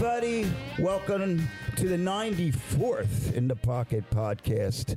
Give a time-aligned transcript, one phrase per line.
[0.00, 0.48] everybody.
[0.78, 4.96] Welcome to the 94th In the Pocket podcast.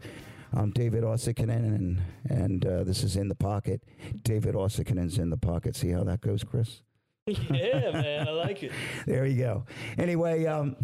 [0.54, 3.82] I'm David Uosikkinen, and, and uh, this is In the Pocket.
[4.21, 5.75] David Uosikkinen's In the Pocket.
[5.75, 6.82] See how that goes, Chris?
[7.25, 8.71] yeah, man, I like it.
[9.07, 9.66] There you go.
[9.98, 10.75] Anyway, um,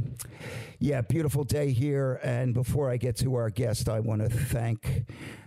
[0.80, 2.20] yeah, beautiful day here.
[2.24, 5.06] And before I get to our guest, I want to thank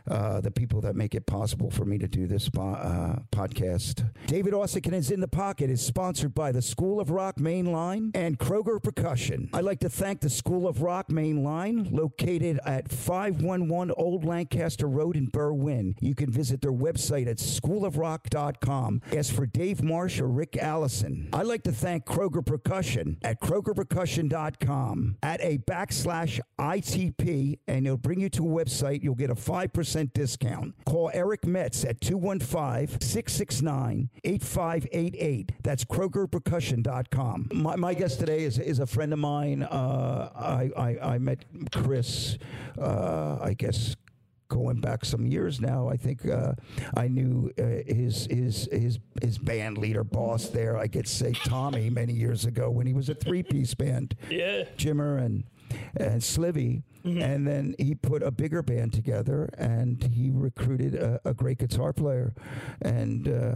[0.08, 4.08] uh, the people that make it possible for me to do this po- uh, podcast.
[4.26, 8.10] David Uosikkinen is in the pocket is sponsored by the School of Rock Main Line
[8.14, 9.48] and Kroger Percussion.
[9.52, 14.88] I'd like to thank the School of Rock Main Line, located at 511 Old Lancaster
[14.88, 15.94] Road in Berwyn.
[16.00, 19.02] You can visit their website at schoolofrock.com.
[19.16, 21.28] Ask for Dave Marsh or Rick Allison.
[21.32, 28.20] I'd like to thank Kroger Percussion at krogerpercussion.com at a backslash ITP, and it'll bring
[28.20, 29.02] you to a website.
[29.02, 30.74] You'll get a 5% discount.
[30.84, 35.52] Call Eric Metz at 215 669 8588.
[35.62, 37.50] That's krogerpercussion.com.
[37.52, 39.62] My, my guest today is, is a friend of mine.
[39.62, 42.38] Uh, I, I, I met Chris,
[42.78, 43.96] uh, I guess,
[44.48, 45.88] going back some years now.
[45.88, 46.52] I think uh,
[46.96, 50.76] I knew uh, his his his his band leader boss there.
[50.76, 54.16] I could say Tommy many years ago when he was a three piece band.
[54.28, 54.64] Yeah.
[54.76, 55.44] Jimmer and
[55.96, 61.34] and Slivy, and then he put a bigger band together, and he recruited a, a
[61.34, 62.34] great guitar player,
[62.82, 63.28] and.
[63.28, 63.54] Uh,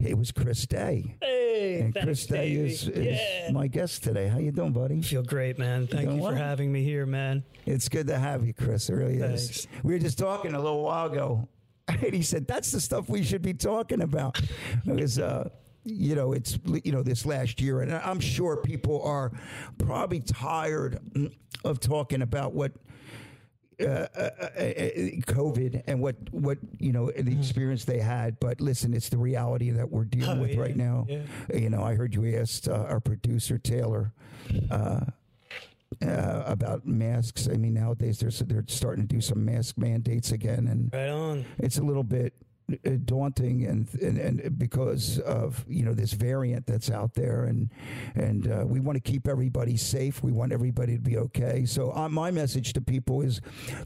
[0.00, 2.72] it was Chris Day, Hey, and Chris Day baby.
[2.72, 3.50] is, is yeah.
[3.50, 4.28] my guest today.
[4.28, 5.02] How you doing, buddy?
[5.02, 5.88] Feel great, man.
[5.88, 7.42] Thank doing you for having me here, man.
[7.66, 8.88] It's good to have you, Chris.
[8.88, 9.66] It really is.
[9.82, 11.48] We were just talking a little while ago,
[11.88, 14.40] and he said that's the stuff we should be talking about
[14.84, 15.18] because.
[15.18, 15.48] Uh,
[15.84, 19.32] you know, it's you know this last year, and I'm sure people are
[19.78, 20.98] probably tired
[21.64, 22.72] of talking about what
[23.80, 24.50] uh, uh, uh,
[25.26, 28.40] COVID and what what you know the experience they had.
[28.40, 30.38] But listen, it's the reality that we're dealing Mm-hmm.
[30.38, 31.06] Oh, with yeah, right now.
[31.08, 31.22] yeah.
[31.56, 34.12] You know, I heard you asked uh, our producer Taylor
[34.70, 35.00] uh,
[36.04, 37.48] uh, about masks.
[37.48, 41.44] I mean, nowadays they're they're starting to do some mask mandates again, and Right on.
[41.58, 42.44] it's a little bit uh,
[43.04, 47.44] daunting and, and and because of you know this variant that's out there.
[47.44, 47.70] And
[48.14, 50.22] and uh, we want to keep everybody safe.
[50.22, 51.64] We want everybody to be okay.
[51.64, 53.40] So uh, my message to people is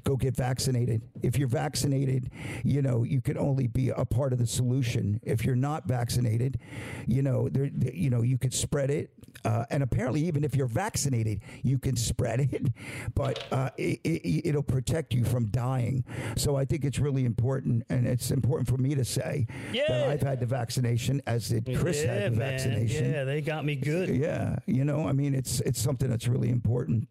[0.04, 1.02] go get vaccinated.
[1.22, 2.30] If you're vaccinated
[2.64, 5.20] you know you can only be a part of the solution.
[5.22, 6.58] If you're not vaccinated
[7.06, 9.10] you know there you know you could spread it
[9.44, 12.72] uh, and apparently even if you're vaccinated you can spread it
[13.14, 16.04] but uh, it, it, it'll protect you from dying
[16.36, 20.22] so I think it's really important and it's important for me to say that I've
[20.22, 22.50] had the vaccination as did Chris yeah, had the man.
[22.50, 24.08] vaccination Yeah, they got me good.
[24.08, 27.08] yeah, you know, I mean, it's it's something that's really important.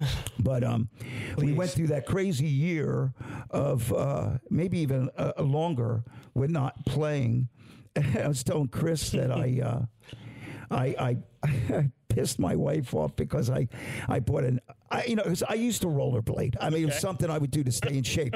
[0.38, 0.88] But um,
[1.36, 3.12] we went through that crazy year
[3.50, 6.02] of uh, maybe even uh, longer
[6.32, 7.48] with not playing.
[8.18, 9.82] I was telling Chris that I, uh,
[10.70, 11.16] I, I
[12.08, 13.68] pissed my wife off because I,
[14.08, 14.60] I bought an,
[14.92, 16.56] I, you know, 'cause I used to rollerblade.
[16.60, 18.34] I mean, it was something I would do to stay in shape,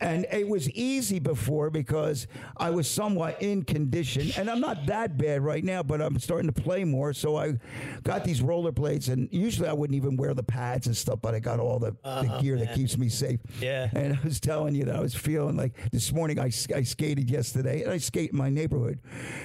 [0.00, 2.26] and it was easy before because
[2.56, 6.50] I was somewhat in condition, and I'm not that bad right now, but I'm starting
[6.52, 7.12] to play more.
[7.14, 7.54] So I
[8.02, 11.38] got these rollerblades, and usually I wouldn't even wear the pads and stuff, but I
[11.40, 13.40] got all the, the gear that keeps me safe.
[13.60, 13.88] Yeah.
[13.94, 17.30] And I was telling you that I was feeling like this morning I, I skated
[17.30, 18.98] yesterday, and I skate in my neighborhood,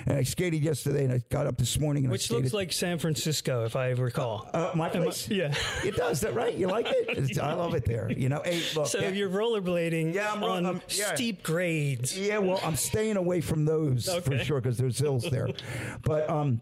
[0.06, 3.00] and I skated yesterday, and I got up this morning and Which looks like San
[3.00, 4.50] Francisco, if I recall.
[4.53, 5.53] uh, my Am I- yeah.
[5.86, 6.08] it does.
[6.11, 6.53] Is that right?
[6.53, 7.09] You like it?
[7.17, 8.11] It's- I love it there.
[8.11, 11.13] You know, hey, look, so yeah, you're rollerblading Yeah, I'm- on I'm- yeah.
[11.15, 12.17] steep grades.
[12.17, 12.37] yeah.
[12.39, 15.49] Well, I'm staying away from those for sure because there's hills there,
[16.03, 16.61] but um.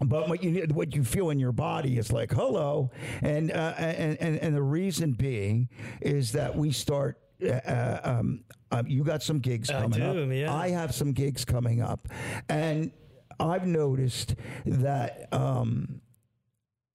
[0.00, 4.16] But what you what you feel in your body is like hello, and uh, and,
[4.18, 5.68] and and the reason being
[6.00, 7.18] is that we start.
[7.42, 10.30] Uh, uh, um, um, you got some gigs coming I do, up.
[10.32, 10.54] yeah.
[10.54, 12.08] I have some gigs coming up,
[12.48, 12.92] and
[13.38, 15.28] I've noticed that.
[15.32, 16.00] Um,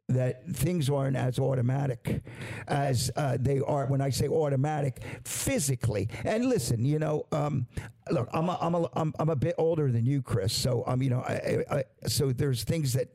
[0.10, 2.24] that things aren't as automatic
[2.68, 6.10] as uh, they are when I say automatic physically.
[6.26, 7.68] And listen, you know, um,
[8.12, 10.54] look, I'm a, I'm, a, I'm I'm a bit older than you, Chris.
[10.54, 13.08] So I'm, um, you know, I, I, I, so there's things that.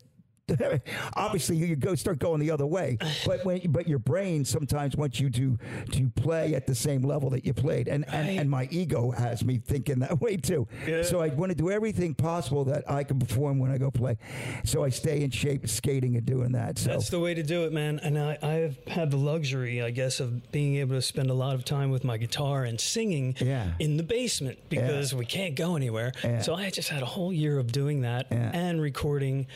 [1.16, 5.18] Obviously, you go start going the other way, but when but your brain sometimes wants
[5.18, 5.58] you to
[5.92, 9.44] to play at the same level that you played, and and, and my ego has
[9.44, 10.68] me thinking that way too.
[10.86, 11.02] Yeah.
[11.02, 14.18] So I want to do everything possible that I can perform when I go play.
[14.64, 16.78] So I stay in shape, skating and doing that.
[16.78, 17.98] So That's the way to do it, man.
[18.02, 21.54] And I, I've had the luxury, I guess, of being able to spend a lot
[21.54, 23.72] of time with my guitar and singing Yeah.
[23.78, 26.12] in the basement because we can't go anywhere.
[26.22, 26.42] Yeah.
[26.42, 28.50] So I just had a whole year of doing that Yeah.
[28.52, 29.46] and recording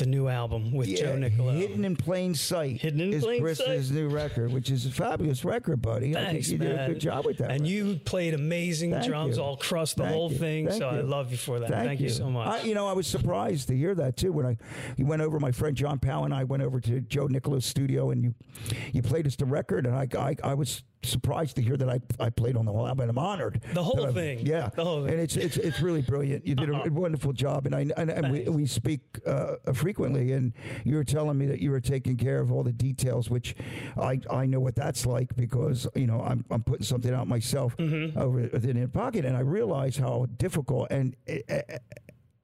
[0.00, 1.52] the new album with Joe Nicolo.
[1.52, 2.80] Hidden in Plain Sight.
[2.80, 3.94] Hidden in is Plain Chris's Sight.
[3.94, 6.16] new record, which is a fabulous record, buddy.
[6.16, 6.90] I Thanks, think you did man.
[6.90, 7.50] a good job with that.
[7.52, 7.68] And record.
[7.68, 9.42] you played amazing Thank drums you.
[9.42, 10.38] all across the Thank whole you.
[10.38, 10.68] thing.
[10.68, 11.02] Thank so I you.
[11.02, 11.70] love you for that.
[11.70, 12.08] Thank, you.
[12.08, 12.48] so much.
[12.48, 14.56] I, you know, I was surprised to hear that too when I
[14.96, 15.38] you went over.
[15.38, 18.34] My friend John Powell and I went over to Joe Nicolo's studio, and you
[18.92, 22.00] you played us the record, and I I, I was surprised to hear that I,
[22.18, 23.08] I played on the whole album.
[23.08, 23.60] And I'm honored.
[23.72, 24.46] The whole that I- thing.
[24.46, 25.12] Yeah, The whole thing.
[25.14, 26.46] And it's it's it's really brilliant.
[26.46, 26.90] You did a Uh-huh.
[26.92, 30.32] wonderful job, and I and, and we, we speak uh, frequently.
[30.32, 30.52] And
[30.84, 33.54] you were telling me that you were taking care of all the details, which
[33.98, 37.76] I I know what that's like because you know I'm I'm putting something out myself
[37.76, 38.18] Mm-hmm.
[38.18, 41.16] over within your pocket, and I realize how difficult and.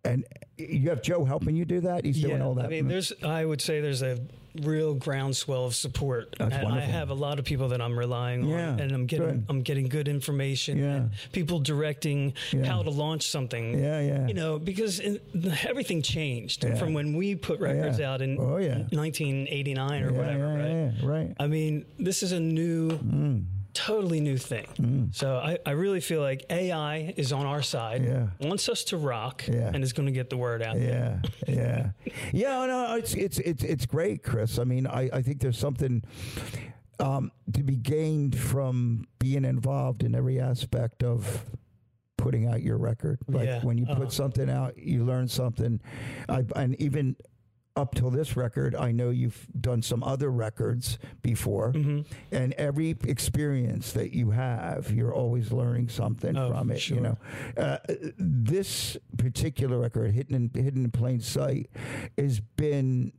[0.06, 0.25] And
[0.56, 2.05] you have Joe helping you do that.
[2.05, 2.67] He's doing all that.
[2.67, 3.12] I mean, there's.
[3.23, 4.19] I would say there's a
[4.62, 6.35] real groundswell of support.
[6.38, 9.05] That's and I have a lot of people that I'm relying on, Yeah, and I'm
[9.05, 9.44] getting good.
[9.50, 10.79] I'm getting good information.
[10.79, 10.94] Yeah.
[10.94, 12.64] and people directing Yeah.
[12.64, 13.79] how to launch something.
[13.79, 14.26] Yeah, yeah.
[14.26, 15.20] You know, because in,
[15.69, 16.75] everything changed Yeah.
[16.76, 18.11] from when we put records Yeah.
[18.12, 18.85] out in Oh, yeah.
[18.93, 20.38] 1989 or yeah, whatever.
[20.38, 20.93] yeah, right.
[21.02, 21.37] yeah, right.
[21.38, 23.44] I mean, this is a new, Mm.
[23.76, 25.11] Totally new thing.
[25.12, 28.28] So I, I really feel like AI is on our side, Yeah.
[28.40, 29.70] wants us to rock, Yeah.
[29.73, 31.20] and is going to get the word out there.
[31.46, 31.90] Yeah, yeah,
[32.32, 32.67] yeah.
[32.67, 34.58] No, it's it's it's it's great, Chris.
[34.58, 36.02] I mean, I I think there's something
[36.99, 41.44] um, to be gained from being involved in every aspect of
[42.17, 43.19] putting out your record.
[43.28, 43.61] Like Yeah.
[43.62, 44.08] when you put Uh-huh.
[44.11, 45.81] something out, you learn something.
[46.28, 47.17] I, and even
[47.76, 52.00] up till this record, I know you've done some other records before, Mm-hmm.
[52.34, 56.81] and every experience that you have, you're always learning something Oh, from it.
[56.81, 56.96] sure.
[56.96, 57.19] You know,
[57.56, 57.78] uh,
[58.19, 61.69] this particular record, "Hidden in, Hidden in Plain Sight,"
[62.17, 63.12] has been.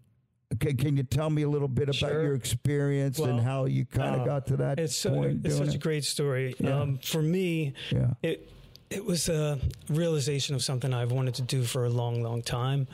[0.62, 2.24] Can, can you tell me a little bit about Sure.
[2.24, 5.46] your experience and how you kind of uh, got to that It's, point?
[5.46, 6.56] it's doing such a great story.
[6.58, 6.80] Yeah.
[6.80, 8.50] Um, for me, yeah, it
[8.90, 12.88] it was a realization of something I've wanted to do for a long, long time.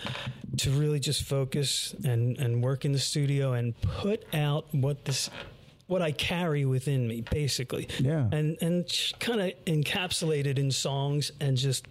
[0.57, 5.29] To really just focus and and work in the studio and put out what this
[5.87, 7.87] what I carry within me, basically.
[7.99, 8.27] Yeah.
[8.31, 8.85] And and
[9.19, 11.87] kind of encapsulate it in songs and just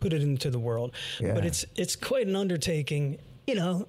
[0.00, 0.94] put it into the world.
[1.20, 1.34] Yeah.
[1.34, 3.88] But it's it's quite an undertaking, you know.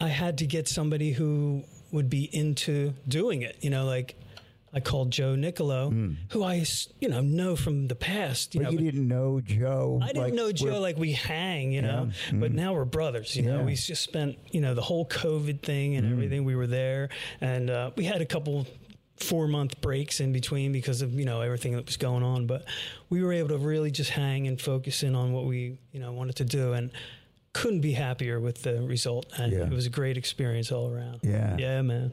[0.00, 1.62] I had to get somebody who
[1.92, 4.16] would be into doing it, you know, like
[4.74, 6.12] I called Joe Nicolo, hmm.
[6.30, 6.64] who I,
[6.98, 8.54] you know, know from the past.
[8.54, 10.00] You but know, you didn't know Joe.
[10.02, 12.56] I didn't like, know Joe like we hang, you know, but hmm.
[12.56, 13.36] now we're brothers.
[13.36, 16.12] You know, we just spent you know the whole COVID thing and hmm.
[16.12, 16.44] everything.
[16.44, 17.10] We were there,
[17.40, 18.66] and uh, we had a couple
[19.18, 22.46] four month breaks in between because of you know everything that was going on.
[22.46, 22.64] But
[23.10, 26.12] we were able to really just hang and focus in on what we you know
[26.12, 26.90] wanted to do, and
[27.52, 29.26] couldn't be happier with the result.
[29.36, 29.64] And Yeah.
[29.64, 31.20] it was a great experience all around.
[31.22, 31.56] Yeah.
[31.58, 32.12] yeah, man.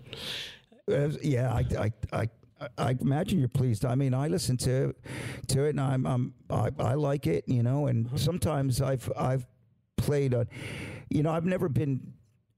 [1.21, 2.29] Yeah, I, I, I,
[2.77, 3.85] I imagine you're pleased.
[3.85, 4.93] I mean, I listen to,
[5.47, 7.87] to it, and I'm, I'm I, I like it, you know.
[7.87, 9.45] And sometimes I've, I've
[9.97, 10.47] played on,
[11.09, 12.13] you know, I've never been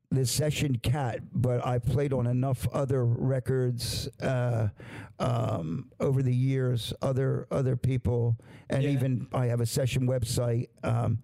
[0.10, 4.68] the session cat, but I've played on enough other records uh,
[5.20, 8.38] um, over the years, other other people,
[8.70, 8.90] and Yeah.
[8.90, 10.68] even I have a session website.
[10.84, 11.20] Um,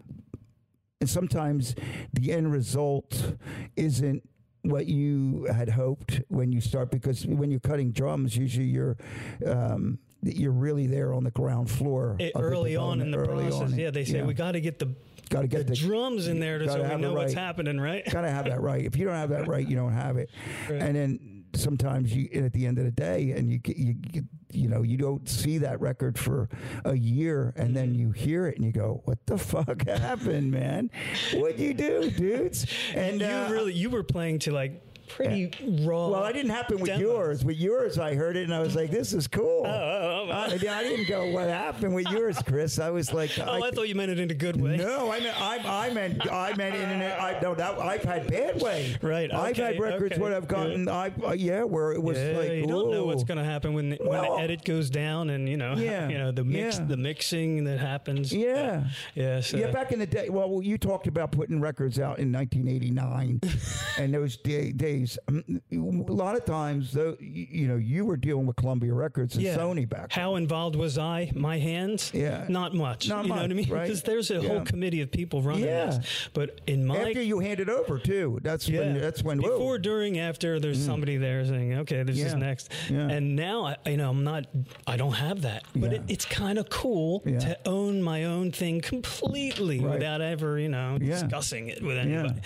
[1.02, 1.76] and sometimes
[2.14, 3.34] the end result
[3.76, 4.28] isn't
[4.70, 8.98] what you had hoped when you start because when you're cutting drums usually you're
[9.46, 13.48] um, you're really there on the ground floor It, the early on in the early
[13.50, 13.80] process, on.
[13.80, 14.94] yeah, they say we got to get the,
[15.30, 18.04] got to get the, drums in there to, so we know what's happening, right?
[18.12, 20.30] gotta have that right if you don't have that right you don't have it
[20.70, 20.82] Right.
[20.82, 24.68] and then sometimes you at the end of the day and you you get you
[24.70, 26.48] know you don't see that record for
[26.86, 28.00] a year and then Mm-hmm.
[28.00, 30.90] you hear it and you go what the fuck happened man
[31.36, 35.52] what'd you do dudes and you uh, really you were playing to like pretty
[35.86, 36.10] raw.
[36.10, 37.02] Well, it didn't happen with demos.
[37.02, 37.46] yours.
[37.46, 40.32] With yours, I heard it and I was like, "This is cool." Oh, oh, oh,
[40.32, 41.28] I, I didn't go.
[41.32, 42.80] What happened with yours, Chris?
[42.80, 44.78] I was like, oh, I thought you meant it in a good way.
[44.78, 47.22] no, I meant I, I meant I meant internet.
[47.22, 48.96] I no, that I've had bad way.
[49.02, 50.88] Right, I've had records okay, where I've gotten.
[50.90, 53.74] I uh, yeah, where it was Yeah, like you don't know what's going to happen
[53.74, 56.44] when the, when Well- the edit goes down, and you know, Yeah, you know the
[56.44, 56.86] mix, yeah.
[56.86, 58.34] the mixing that happens.
[58.34, 58.86] Yeah.
[59.16, 60.30] yeah, so, Yeah, back in the day.
[60.30, 63.42] Well, you talked about putting records out in 1989,
[63.98, 65.18] and those day, days.
[65.72, 69.56] A lot of times, though, you, know, you were dealing with Columbia Records and yeah.
[69.58, 70.12] Sony back.
[70.12, 71.32] How involved was I?
[71.36, 72.12] My hands?
[72.14, 72.46] Yeah.
[72.50, 73.08] not much.
[73.10, 73.70] Not you know what I much, mean?
[73.74, 73.84] right?
[73.84, 74.48] Because there's a Yeah.
[74.50, 75.86] whole committee of people running Yeah.
[75.88, 76.30] this.
[76.34, 78.40] But in my after you hand it over too.
[78.42, 78.80] That's Yeah.
[78.80, 79.00] when.
[79.02, 79.40] That's when.
[79.42, 79.50] whoa.
[79.58, 82.26] Before, during, after, there's somebody there saying, "Okay, this Mm.
[82.26, 83.08] Is next." Yeah.
[83.10, 84.46] And now, I, you know, I'm not.
[84.86, 88.82] I don't have that, but it, it's kind of cool to own my own thing
[88.82, 89.94] completely Right.
[89.96, 92.42] without ever, you know, discussing it with anybody.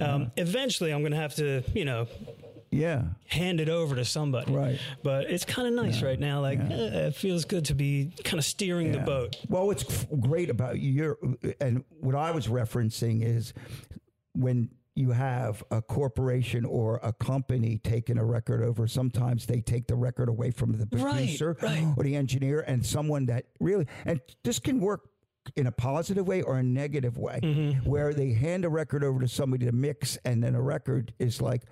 [0.00, 1.93] Um, Eventually, I'm going to have to, you know,
[2.70, 3.02] yeah.
[3.26, 4.52] hand it over to somebody.
[4.52, 4.78] Right.
[5.02, 6.40] But it's kind of nice right now.
[6.40, 9.36] Like eh, it feels good to be kind of steering the boat.
[9.48, 11.18] Well, what's great about your
[11.60, 13.52] and what I was referencing is
[14.34, 18.86] when you have a corporation or a company taking a record over.
[18.86, 21.84] Sometimes they take the record away from the Right, producer right.
[21.96, 25.08] or the engineer and someone that really, and this can work
[25.56, 27.90] in a positive way or a negative way, Mm-hmm.
[27.90, 31.42] where they hand a record over to somebody to mix, and then a record is
[31.42, 31.62] like,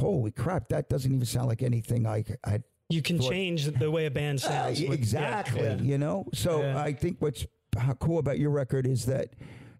[0.00, 4.06] holy crap, that doesn't even sound like anything I, I You can change the way
[4.06, 4.80] a band uh, sounds.
[4.82, 5.62] yeah, exactly.
[5.62, 5.76] yeah.
[5.76, 6.82] You know, so Yeah.
[6.82, 7.46] I think what's
[8.00, 9.28] cool about your record is that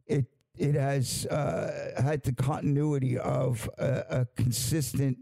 [0.07, 0.27] it
[0.59, 5.17] it has uh, had the continuity of a, a consistent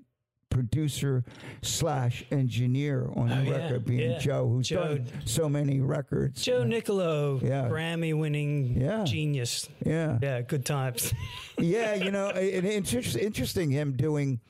[0.50, 1.24] producer
[1.62, 4.18] slash engineer on the Oh, yeah, record, being yeah.
[4.18, 6.42] Joe, who's Joe- done so many records.
[6.42, 7.68] Joe Nicolo, Yeah.
[7.68, 9.04] Grammy winning Yeah.
[9.04, 9.68] genius.
[9.84, 11.12] Yeah, Yeah, good times.
[11.58, 11.94] yeah.
[11.94, 14.40] You know, and it's interesting him doing.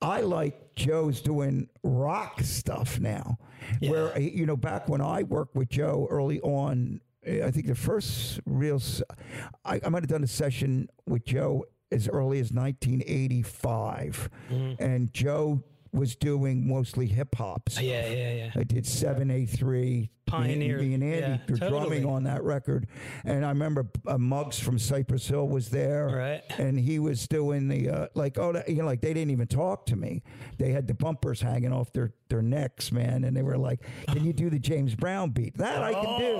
[0.00, 3.38] I like Joe's doing rock stuff now.
[3.80, 7.66] Where uh, you know, back when I worked with Joe early on, eh, I think
[7.66, 14.30] the first real—I might have done a session with Joe as early as 1985,
[14.78, 17.68] and Joe was doing mostly hip hop.
[17.70, 17.82] stuff.
[17.84, 18.50] yeah, yeah, yeah.
[18.56, 20.10] I did 783.
[20.26, 21.80] Pioneer, Me, me and Andy yeah, were totally.
[21.80, 22.86] drumming on that record.
[23.24, 26.06] And I remember uh, Muggs from Cypress Hill was there.
[26.08, 26.42] Right.
[26.60, 29.46] And he was doing the, uh, like, oh, that- you know, like they didn't even
[29.46, 30.22] talk to me.
[30.58, 33.24] They had the bumpers hanging off their, their necks, man.
[33.24, 35.56] And they were like, can you do the James Brown beat?
[35.56, 36.34] That I can do.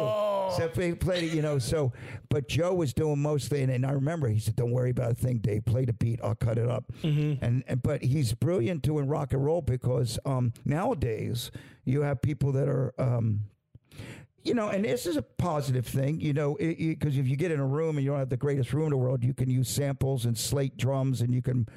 [0.58, 1.58] So they played it, you know.
[1.58, 1.94] So,
[2.28, 5.14] but Joe was doing mostly, and, and I remember he said, "Don't worry about a
[5.14, 5.66] thing, Dave.
[5.66, 6.20] Play the beat.
[6.24, 10.52] I'll cut it up." And, and but he's brilliant doing rock and roll because um,
[10.64, 11.50] nowadays
[11.84, 12.94] you have people that are.
[12.98, 13.40] Um,
[14.44, 17.60] you know, and this is a positive thing, you know, because if you get in
[17.60, 19.68] a room and you don't have the greatest room in the world, you can use
[19.68, 21.68] samples and slate drums and you can,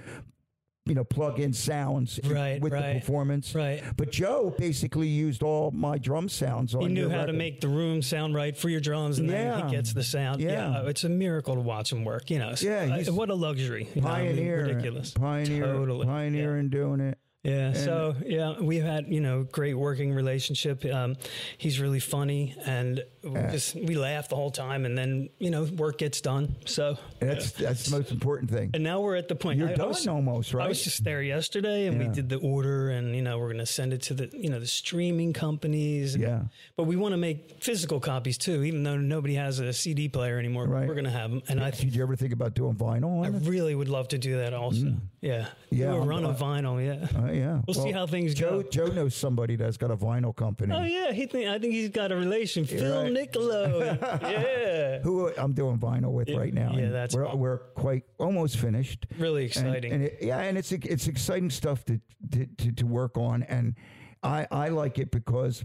[0.86, 3.54] you know, plug in sounds Right, with right, the performance.
[3.56, 3.84] right.
[3.98, 7.68] But Joe basically used all my drum sounds on He knew how to make the
[7.68, 9.66] room sound right for your drums, and then Yeah.
[9.68, 10.40] he gets the sound.
[10.40, 10.72] Yeah.
[10.82, 10.88] Yeah.
[10.90, 12.30] it's a miracle to watch him work.
[12.30, 13.90] You know, So, Yeah, uh, what a luxury.
[13.96, 15.12] You know, I mean, pioneer, ridiculous.
[15.12, 16.06] pioneer, Totally.
[16.06, 17.18] pioneer in doing it.
[17.44, 17.74] Yeah.
[17.74, 20.86] So yeah, we've had you know great working relationship.
[20.86, 21.16] Um,
[21.58, 25.64] he's really funny, and we just we laugh the whole time, and then you know
[25.64, 26.56] work gets done.
[26.66, 28.70] So That's that's the most important thing.
[28.76, 29.58] and now we're at the point.
[29.58, 30.66] You're I, I done was, almost, right?
[30.66, 32.10] I was just there yesterday, and Yeah.
[32.10, 34.50] we did the order, and you know we're going to send it to the you
[34.52, 36.14] know the streaming companies.
[36.14, 36.42] and- Yeah.
[36.78, 40.38] But we want to make physical copies too, even though nobody has a CD player
[40.38, 40.68] anymore.
[40.68, 40.88] Right.
[40.88, 41.72] We're going to have them, and I.
[41.72, 44.82] Did you ever think about doing vinyl I really would love to do that also.
[44.86, 45.00] Mm.
[45.22, 46.84] Yeah, Do a I'm- run of vinyl.
[46.84, 47.08] Yeah.
[47.16, 47.62] Uh, yeah.
[47.68, 48.70] We'll see how things Joe, go.
[48.70, 50.74] Joe knows somebody that's got a vinyl company.
[50.74, 52.66] Oh yeah, he think I think he's got a relation.
[52.66, 53.12] Phil right.
[53.12, 53.84] Nicolo.
[54.24, 54.98] yeah.
[55.04, 56.72] Who I'm doing vinyl with right now.
[56.74, 59.06] yeah, and that's we're, aw- we're quite almost finished.
[59.20, 59.92] Really And- exciting.
[59.94, 62.02] And, it, yeah, and it's it's exciting stuff to,
[62.32, 63.76] to to to work on, and
[64.24, 65.64] I I like it because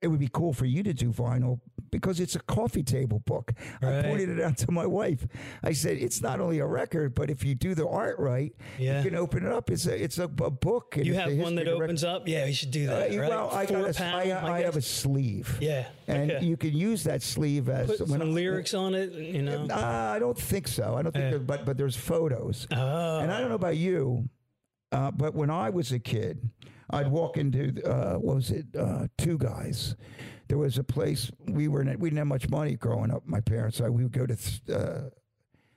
[0.00, 1.58] it would be cool for you to do vinyl
[1.90, 3.52] because it's a coffee table book.
[3.82, 5.26] I pointed it out to my wife.
[5.62, 8.98] I said it's not only a record, but if you do the art right, Yeah.
[9.02, 9.70] you can open it up.
[9.70, 10.96] It's a it's a, a book.
[10.96, 12.28] you have one that history of the opens up.
[12.28, 13.12] Yeah, you should do that.
[13.12, 13.28] Uh, right?
[13.28, 15.58] Well, I got a, panel, I, I have a sleeve.
[15.60, 15.86] Yeah.
[16.06, 16.44] and okay.
[16.44, 19.12] you can use that sleeve as put when some I- lyrics on it.
[19.12, 19.66] You know.
[19.70, 20.96] uh, I don't think so.
[20.96, 22.66] I don't think, but but there's photos.
[22.72, 23.18] Oh.
[23.20, 24.28] And I don't know about you,
[24.92, 26.48] uh, but when I was a kid,
[26.90, 28.66] I'd walk into uh, what was it?
[28.78, 29.94] Uh, two guys.
[30.48, 31.82] There was a place we were.
[31.82, 33.22] In, we didn't have much money growing up.
[33.26, 33.80] My parents.
[33.80, 34.36] I we would go to.
[34.36, 35.10] Th- uh,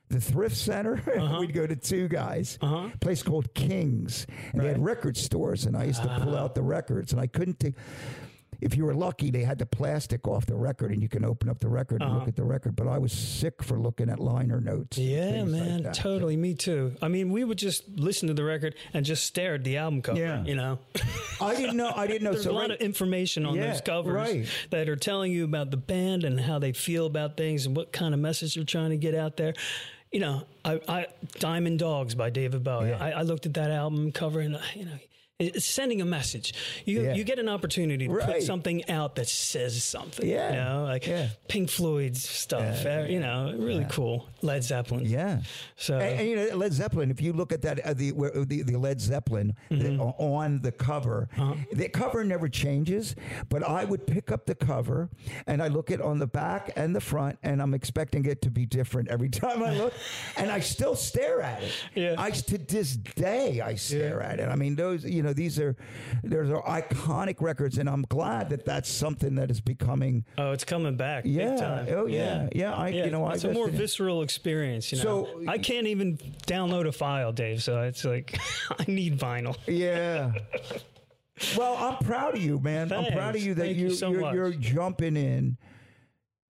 [0.09, 1.01] the thrift center,
[1.39, 2.89] we'd go to two guys, Uh-huh.
[2.99, 6.61] place called Kings, and they had record stores, and I used to pull out the
[6.61, 7.75] records, and I couldn't take.
[8.61, 11.49] If you were lucky, they had the plastic off the record, and you can open
[11.49, 12.29] up the record and look uh-huh.
[12.29, 12.75] at the record.
[12.75, 14.99] But I was sick for looking at liner notes.
[14.99, 15.95] Yeah, like man, that.
[15.95, 16.37] totally.
[16.37, 16.95] Me too.
[17.01, 20.03] I mean, we would just listen to the record and just stare at the album
[20.03, 20.19] cover.
[20.19, 20.43] Yeah.
[20.43, 20.79] You know,
[21.41, 21.91] I didn't know.
[21.95, 22.33] I didn't know.
[22.33, 24.47] there's so a lot right- of information on Yeah, those covers right.
[24.69, 27.91] that are telling you about the band and how they feel about things and what
[27.91, 29.53] kind of message they're trying to get out there.
[30.11, 31.07] You know, I, I
[31.39, 32.89] Diamond Dogs by David Bowie.
[32.89, 33.03] Yeah.
[33.03, 34.99] I, I looked at that album cover and you know.
[35.41, 36.53] It's sending a message.
[36.85, 37.13] You Yeah.
[37.15, 38.27] you get an opportunity to Right.
[38.35, 40.27] put something out that says something.
[40.27, 40.49] Yeah.
[40.49, 41.29] You know, like Yeah.
[41.47, 42.85] Pink Floyd's stuff.
[42.85, 44.27] uh, you know, really cool.
[44.41, 45.05] Led Zeppelin.
[45.05, 45.41] Yeah.
[45.75, 47.09] So And, and, you know Led Zeppelin.
[47.11, 50.71] If you look at that, uh, the, where, the the Led Zeppelin the, on the
[50.71, 51.27] cover,
[51.71, 53.15] the cover never changes.
[53.49, 55.09] But I would pick up the cover
[55.47, 58.49] and I look at on the back and the front, and I'm expecting it to
[58.51, 59.93] be different every time I look,
[60.37, 61.71] and I still stare at it.
[61.95, 62.15] Yeah.
[62.17, 64.47] I to this day I stare at it.
[64.47, 65.75] I mean, those you know these are
[66.23, 70.25] those are iconic records, and I'm glad that that's something that is becoming.
[70.37, 71.23] Oh, it's coming back.
[71.23, 71.55] big Yeah.
[71.55, 71.87] time.
[71.89, 72.49] Oh, yeah.
[72.53, 74.91] Yeah, I- you know, it's a more visceral experience.
[74.91, 77.63] You know, So- I can't even download a file, Dave.
[77.63, 78.37] So it's like
[78.79, 79.57] I need vinyl.
[79.67, 80.33] Yeah.
[81.57, 82.91] Well, I'm proud of you, man.
[82.91, 85.57] I'm proud of you that Thank you, you so you're, you're jumping in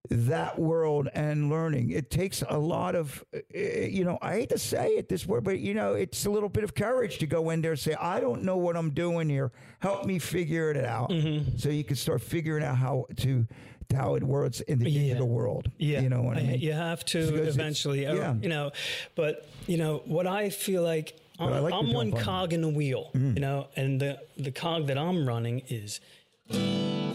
[0.10, 1.91] that world and learning.
[1.91, 5.39] It takes a lot of, uh, you know, I hate to say it this way,
[5.39, 7.93] but you know, it's a little bit of courage to go in there and say,
[7.93, 9.51] I don't know what I'm doing here.
[9.79, 11.10] Help me figure it out.
[11.12, 11.58] Mm-hmm.
[11.58, 13.48] So you can start figuring out how to
[13.93, 15.01] how it works in the Yeah.
[15.01, 15.70] digital world.
[15.77, 16.60] Yeah, you know what I I- mean.
[16.62, 18.36] You have to eventually, or, yeah.
[18.41, 18.72] you know.
[19.15, 21.13] But you know what I feel like.
[21.39, 23.34] I'm, like I'm one cog in the wheel, Mm.
[23.36, 26.00] you know, and the the cog that I'm running is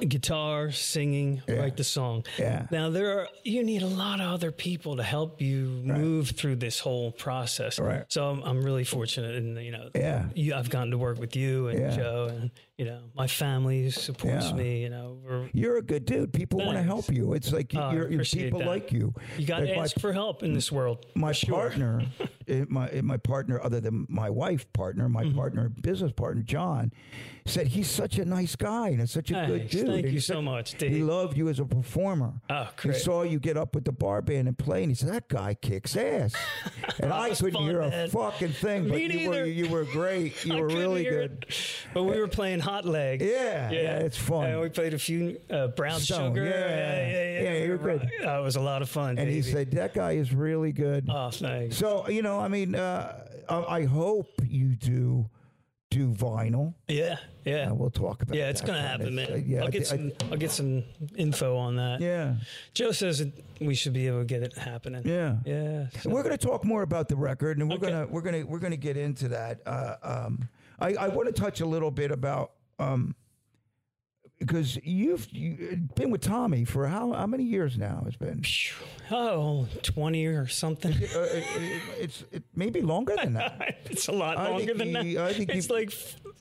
[0.09, 1.57] guitar, singing, Yeah.
[1.57, 2.25] write the song.
[2.39, 2.67] Yeah.
[2.71, 6.57] Now there are you need a lot of other people to help you move through
[6.57, 7.79] this whole process.
[7.79, 8.05] Right.
[8.09, 10.27] So I'm, I'm really fortunate, and you know, Yeah.
[10.35, 11.97] you, I've gotten to work with you and Yeah.
[11.97, 14.57] Joe, and you know, my family supports Yeah.
[14.57, 14.83] me.
[14.83, 16.33] You know, You're a good dude.
[16.33, 17.33] People want to help you.
[17.33, 18.69] It's like I you're, you're people that.
[18.69, 19.15] like you.
[19.39, 21.07] you got Like to my- ask for help in this world.
[21.15, 21.55] my sure.
[21.55, 22.03] partner,
[22.49, 25.37] eh, my eh, my partner, other than my wife partner, my Mm-hmm.
[25.39, 26.93] partner, business partner, John,
[27.47, 29.87] said he's such a nice guy and such a good dude.
[29.87, 32.35] Thank And you so much, He loved you as a performer.
[32.51, 32.95] Oh, great.
[32.95, 35.29] He saw you get up with the bar band and play, and he said that
[35.29, 36.35] guy kicks ass.
[36.99, 38.09] And I couldn't fun, hear a man.
[38.09, 40.35] fucking thing, but you were you were great.
[40.47, 41.45] You I were really good.
[41.49, 41.55] it.
[41.93, 43.21] But we were playing Hot Leg.
[43.23, 44.51] Yeah, yeah, it's fun.
[44.51, 46.45] And we played a few uh, Brown Stone, Sugar.
[46.45, 46.51] yeah.
[46.51, 47.41] yeah, yeah.
[47.59, 48.03] Yeah, you're good.
[48.25, 49.19] Uh, it was a lot of fun.
[49.19, 51.09] And he said that guy is really good.
[51.09, 55.31] "Oh, thanks." So you know, I mean, uh, I I hope you do
[55.91, 56.75] do vinyl.
[56.89, 58.35] yeah, yeah, Uh, we'll talk about.
[58.35, 58.41] It.
[58.41, 58.49] Yeah.
[58.51, 59.33] It's gonna happen, It's, man.
[59.33, 60.13] uh, yeah, I'll get I- some.
[60.33, 60.83] I'll get some
[61.17, 62.01] info on that.
[62.01, 62.35] yeah,
[62.75, 63.25] Joe says
[63.61, 65.03] we should be able to get it happening.
[65.07, 65.37] yeah.
[65.47, 65.87] yeah.
[66.03, 67.91] so- We're going to talk more about the record, and we're Okay.
[67.91, 69.61] gonna we're gonna we're gonna get into that.
[69.65, 70.49] Uh, um,
[70.81, 73.15] I I want to touch a little bit about um,
[74.39, 78.05] because you've you, been with Tommy for how how many years now?
[78.07, 78.43] It's been
[79.11, 80.93] oh, 20 or something.
[80.93, 80.97] uh,
[81.33, 83.79] it, it, it's it maybe longer than that.
[83.87, 85.25] it's a lot I longer than he- that.
[85.25, 85.91] I think it's like,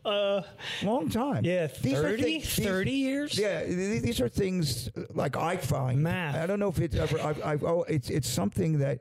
[0.04, 0.42] uh,
[0.84, 1.46] Long time.
[1.46, 3.40] yeah, These are 30, these- 30 years.
[3.40, 6.36] Yeah, these are things uh, like I find Math.
[6.36, 7.18] I don't know if it's ever.
[7.22, 9.00] I've, I've, oh, it's it's something that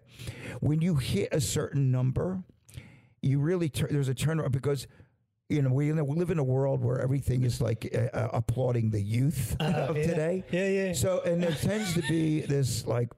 [0.60, 2.44] when you hit a certain number,
[3.22, 4.86] you really tur- there's a turnaround because
[5.48, 8.90] you know we, we live in a world where everything is like uh, uh, applauding
[8.90, 10.06] the youth of Uh, yeah.
[10.06, 10.44] today.
[10.50, 10.92] Yeah, yeah.
[10.94, 13.08] So and there tends to be this like.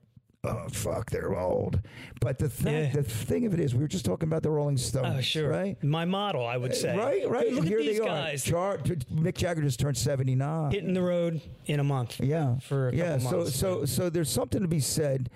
[0.45, 1.11] Oh fuck!
[1.11, 1.81] They're old,
[2.21, 2.93] but the thing, Yeah.
[2.93, 5.49] the thing of it is, we were just talking about the Rolling Stones, Oh, sure.
[5.49, 5.83] right?
[5.83, 6.97] My model, I would say.
[6.97, 7.49] Right, right.
[7.49, 8.45] Look and at here these they guys.
[8.45, 10.71] Char- Mick Jagger just turned seventy nine.
[10.71, 12.21] hitting the road in a month.
[12.21, 13.19] Yeah, for yeah.
[13.19, 13.57] So months.
[13.57, 15.31] so so there's something to be said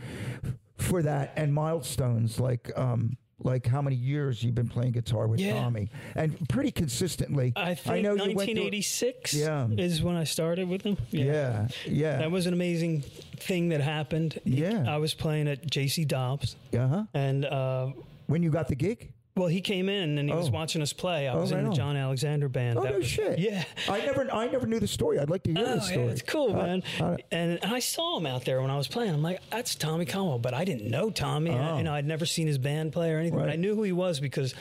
[0.78, 5.40] for that and milestones like um like how many years you've been playing guitar with
[5.40, 5.54] Yeah.
[5.60, 7.52] Tommy and pretty consistently.
[7.56, 9.68] I think know you went through- 1986 Yeah.
[9.78, 10.96] is when I started with them.
[11.10, 13.02] Yeah, yeah, That was an amazing
[13.36, 14.38] thing that happened.
[14.44, 14.84] Yeah.
[14.86, 17.04] I was playing at JC Dobbs, uh huh.
[17.14, 17.92] and uh,
[18.26, 19.12] When you got the gig?
[19.36, 20.52] Well, he came in and he was Oh.
[20.52, 21.28] watching us play.
[21.28, 21.76] I Oh, was right in the on.
[21.76, 22.78] John Alexander band.
[22.78, 23.38] Oh That no was- shit.
[23.38, 23.64] Yeah.
[23.88, 25.18] I never I never knew the story.
[25.18, 26.04] I'd like to hear Oh, the story.
[26.06, 26.82] yeah, it's cool, Uh, man.
[27.00, 29.14] uh, and, and I saw him out there when I was playing.
[29.14, 31.50] I'm like, that's Tommy Conwell, but I didn't know Tommy.
[31.50, 31.78] Oh.
[31.78, 33.52] You know, I'd never seen his band play or anything, but Right.
[33.54, 34.54] I knew who he was because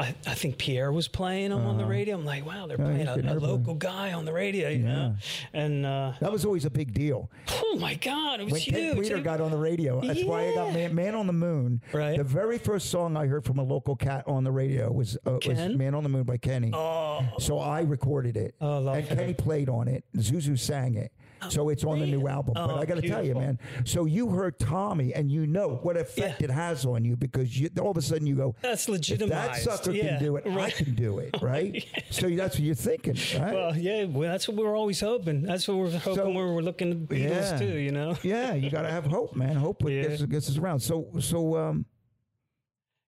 [0.00, 2.16] I, I think Pierre was playing him on the radio.
[2.16, 5.14] I'm like, wow, they're playing a, a local guy on the radio, you know?
[5.52, 7.30] And uh, that was always a big deal.
[7.50, 8.96] oh my God, it was When huge.
[8.96, 11.82] Weeder got on the radio, that's why I got Man, Man on the Moon.
[11.92, 12.16] Right.
[12.16, 15.38] The very first song I heard from a local cat on the radio was uh,
[15.46, 16.70] was Man on the Moon by Kenny.
[16.72, 19.06] oh, So I recorded it, Oh, love and.
[19.08, 20.04] Kenny played on it.
[20.16, 21.12] Zuzu sang it,
[21.48, 22.54] so it's on the new album.
[22.54, 23.58] but Oh, I got to tell you, man.
[23.84, 26.48] So you heard Tommy, and you know what effect Yeah.
[26.48, 29.30] it has on you because you, all of a sudden you go, that's "If legitimized.
[29.30, 32.74] that sucker yeah, can do it, I can do it, right?" So that's what you're
[32.74, 33.54] thinking, right?
[33.54, 35.42] Well, yeah, well, that's what we're always hoping.
[35.42, 37.58] That's what we're hoping So- when we're looking the Beatles Yeah.
[37.58, 38.16] too, you know?
[38.22, 39.56] yeah, you got to have hope, man.
[39.56, 40.80] Hope gets, gets us around.
[40.80, 41.86] So, so um,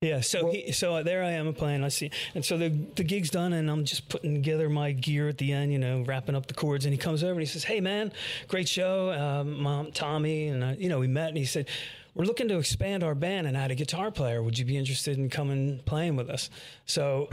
[0.02, 1.84] Yeah, so Well- he, so there I am playing.
[1.84, 5.28] I see, and so the the gig's done, and I'm just putting together my gear
[5.28, 6.86] at the end, you know, wrapping up the chords.
[6.86, 8.10] And he comes over and he says, "Hey, man,
[8.48, 11.68] great show, um, Mom, Tommy." And uh, you know, we met, and he said,
[12.14, 14.42] "We're looking to expand our band and add a guitar player.
[14.42, 16.48] Would you be interested in coming playing with us?"
[16.86, 17.28] So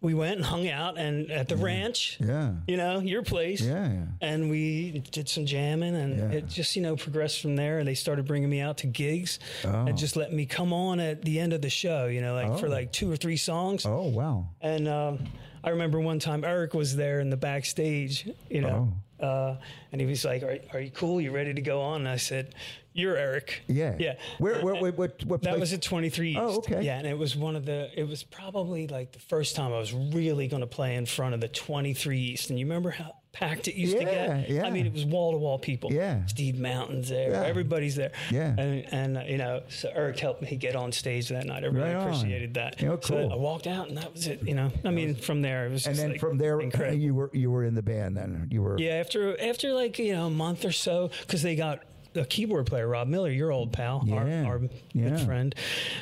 [0.00, 3.90] we went and hung out, and at the ranch, yeah, you know, your place, yeah,
[3.92, 4.04] yeah.
[4.20, 6.38] and we did some jamming and Yeah.
[6.38, 9.40] it just you know progressed from there and they started bringing me out to gigs
[9.64, 9.86] Oh.
[9.86, 12.58] and just letting me come on at the end of the show you know like
[12.60, 12.70] for Oh.
[12.70, 14.48] like two or three songs Oh wow.
[14.60, 15.18] and um,
[15.64, 18.94] i remember one time eric was there in the backstage you know Oh.
[19.20, 19.56] Uh,
[19.92, 22.16] and he was like are, are you cool you ready to go on and i
[22.16, 22.54] said
[22.92, 25.60] you're eric Yeah, yeah Where, where, where what, what that place?
[25.60, 26.38] was at 23 East.
[26.40, 26.82] Oh, okay.
[26.82, 27.88] Yeah, and it was one of the.
[27.96, 31.32] It was probably like the first time I was really going to play in front
[31.34, 32.50] of the 23 East.
[32.50, 34.48] And you remember how packed it used to get?
[34.50, 34.64] yeah.
[34.64, 35.92] I mean, it was wall to wall people.
[35.92, 36.24] Yeah.
[36.26, 37.30] Steve Mountain's there.
[37.30, 37.42] Yeah.
[37.44, 38.12] Everybody's there.
[38.30, 38.54] Yeah.
[38.58, 41.64] And and uh, you know, so Eric helped me get on stage that night.
[41.64, 42.80] I really Right appreciated that.
[42.80, 43.32] Yeah, So cool.
[43.32, 44.42] I walked out, and that was it.
[44.42, 45.86] You know, I mean, from there it was.
[45.86, 46.98] and then like, from there, incredible.
[46.98, 48.16] you were you were in the band.
[48.16, 48.78] Then you were.
[48.78, 51.82] Yeah, after after like you know a month or so, because they got
[52.14, 54.14] a keyboard player, Rob Miller, your old pal, Yeah.
[54.44, 54.60] our, our
[54.92, 55.10] Yeah.
[55.10, 55.54] good friend.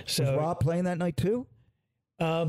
[0.04, 1.46] Was So Rob playing that night too?
[2.20, 2.46] uh,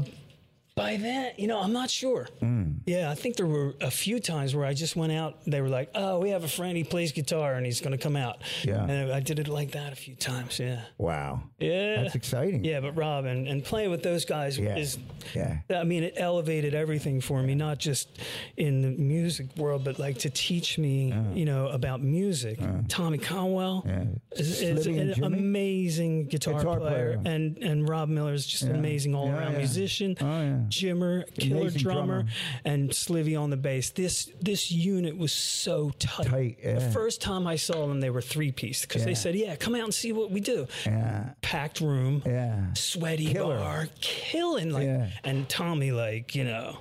[0.77, 2.27] by then, you know, I'm not sure.
[2.41, 2.75] Mm.
[2.85, 5.39] Yeah, I think there were a few times where I just went out.
[5.45, 6.77] They were like, "Oh, we have a friend.
[6.77, 8.83] He plays guitar, and he's going to come out." Yeah.
[8.85, 10.59] and I did it like that a few times.
[10.59, 11.41] Yeah, Wow.
[11.59, 12.63] yeah, That's exciting.
[12.63, 12.79] yeah.
[12.79, 14.77] But Rob and, and playing with those guys Yeah.
[14.77, 14.97] is
[15.35, 15.57] Yeah.
[15.69, 18.07] I mean, it elevated everything for me, not just
[18.55, 22.59] in the music world, but like to teach me, you know, about music.
[22.87, 24.05] Tommy Conwell Yeah.
[24.39, 25.37] is, is an Jimmy?
[25.37, 27.33] amazing guitar, Guitar player, player.
[27.33, 29.57] and and Rob Miller is just an amazing all around yeah.
[29.57, 30.66] musician, Oh, yeah.
[30.69, 32.25] Jimmer, killer drummer, drummer.
[32.65, 33.89] and Slivy on the bass.
[33.91, 36.27] This this unit was so tight.
[36.27, 39.05] Tight, The first time I saw them, they were three piece because Yeah.
[39.07, 41.33] they said, "Yeah, come out and see what we do." Yeah.
[41.41, 42.73] Packed room Yeah.
[42.73, 43.57] sweaty Killer.
[43.57, 45.09] bar, killing like, Yeah.
[45.23, 46.77] and Tommy like you know,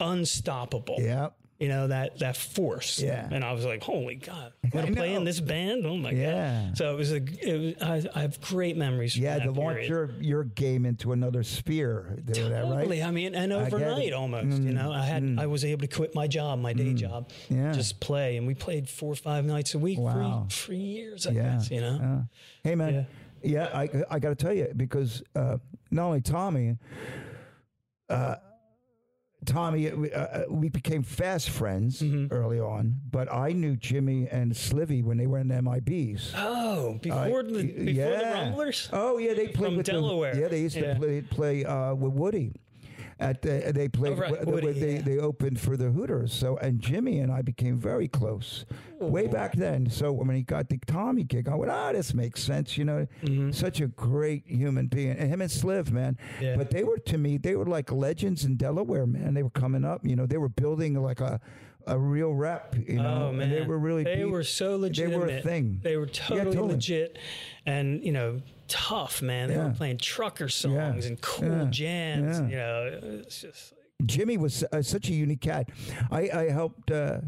[0.00, 0.96] unstoppable.
[0.98, 1.28] Yeah.
[1.58, 3.00] You know that that force.
[3.00, 3.26] Yeah.
[3.30, 5.86] And I was like, holy God, I'm gonna play in this band.
[5.86, 6.64] Oh my Yeah.
[6.66, 6.76] God.
[6.76, 7.16] So it was a.
[7.16, 9.14] It was, I, I have great memories.
[9.14, 12.18] From Yeah, that to launch your, your game into another sphere.
[12.30, 12.70] Doing that, right?
[12.80, 13.02] Totally.
[13.02, 14.60] I mean, and overnight almost.
[14.62, 17.56] You know, I had I was able to quit my job, my day job, Mm.
[17.56, 17.72] Yeah.
[17.72, 20.46] just play, and we played four or five nights a week Wow.
[20.50, 21.26] for for years.
[21.26, 21.42] I Yeah.
[21.54, 21.96] guess you know.
[21.96, 22.22] Uh,
[22.64, 23.06] hey, man.
[23.42, 25.58] Yeah, I, I got to tell you, because uh,
[25.90, 26.76] not only Tommy,
[28.08, 28.36] uh,
[29.46, 32.32] Tommy, uh, uh, we became fast friends Mm-hmm.
[32.34, 36.32] early on, but I knew Jimmy and Slivy when they were in the MIBs.
[36.36, 38.30] Oh, before the before the.
[38.34, 38.88] Rumblers.
[38.92, 40.36] Oh yeah, they played From with the- Delaware.
[40.38, 40.92] yeah, they used Yeah.
[40.94, 42.52] to play play uh, with Woody.
[43.18, 44.12] At the, they played.
[44.12, 45.00] Oh, right, Woody, they, yeah.
[45.02, 46.34] they opened for the Hooters.
[46.34, 48.66] So and Jimmy and I became very close
[49.00, 49.88] way back then.
[49.88, 52.76] So when he got the Tommy gig, I went, ah, this makes sense.
[52.76, 53.06] You know,
[53.52, 55.16] such a great human being.
[55.16, 56.18] And him and Sliv, man.
[56.34, 56.44] Mm-hmm.
[56.44, 56.56] Yeah.
[56.56, 59.32] But they were to me, they were like legends in Delaware, man.
[59.32, 60.04] They were coming up.
[60.04, 61.40] You know, they were building like a
[61.86, 62.74] a real rep.
[62.86, 65.10] You know, Oh man, and they were really they were so legit.
[65.10, 65.80] They were a thing.
[65.82, 66.72] They were Yeah, totally, totally.
[66.74, 67.18] legit,
[67.64, 69.48] and you know, tough man.
[69.48, 69.68] They Yeah.
[69.68, 71.64] were playing trucker songs and cool Yeah.
[71.70, 72.38] jams.
[72.40, 72.44] Yeah.
[72.46, 73.72] You know, it's just
[74.04, 75.70] Jimmy was uh, such a unique cat.
[76.10, 77.20] I, I helped uh,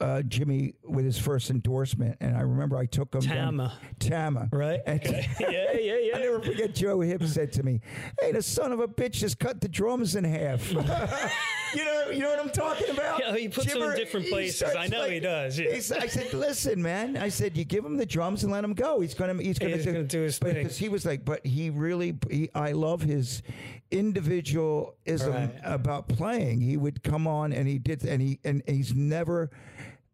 [0.00, 3.78] uh, Jimmy with his first endorsement, and I remember I took him down- Tama.
[3.98, 4.80] Tama, right.
[4.88, 5.26] Okay.
[5.40, 6.16] yeah, yeah, yeah.
[6.16, 7.80] I never forget Joe Hibb said to me,
[8.20, 10.70] "Hey, the son of a bitch just cut the drums in half."
[11.74, 13.20] you know, you know what I'm talking about?
[13.20, 14.74] Yeah, he puts them in different places.
[14.76, 15.70] I know he does, yeah.
[15.70, 18.74] he's- I said, "Listen, man," I said, "You give him the drums and let him
[18.74, 19.00] go.
[19.00, 20.54] He's gonna, he's gonna, He's gonna do his thing.
[20.54, 23.42] Because he was like, but he really, he, I love his
[23.90, 25.50] individualism Right.
[25.64, 26.60] about playing.
[26.60, 29.50] He would come on and he did, and he and he's never.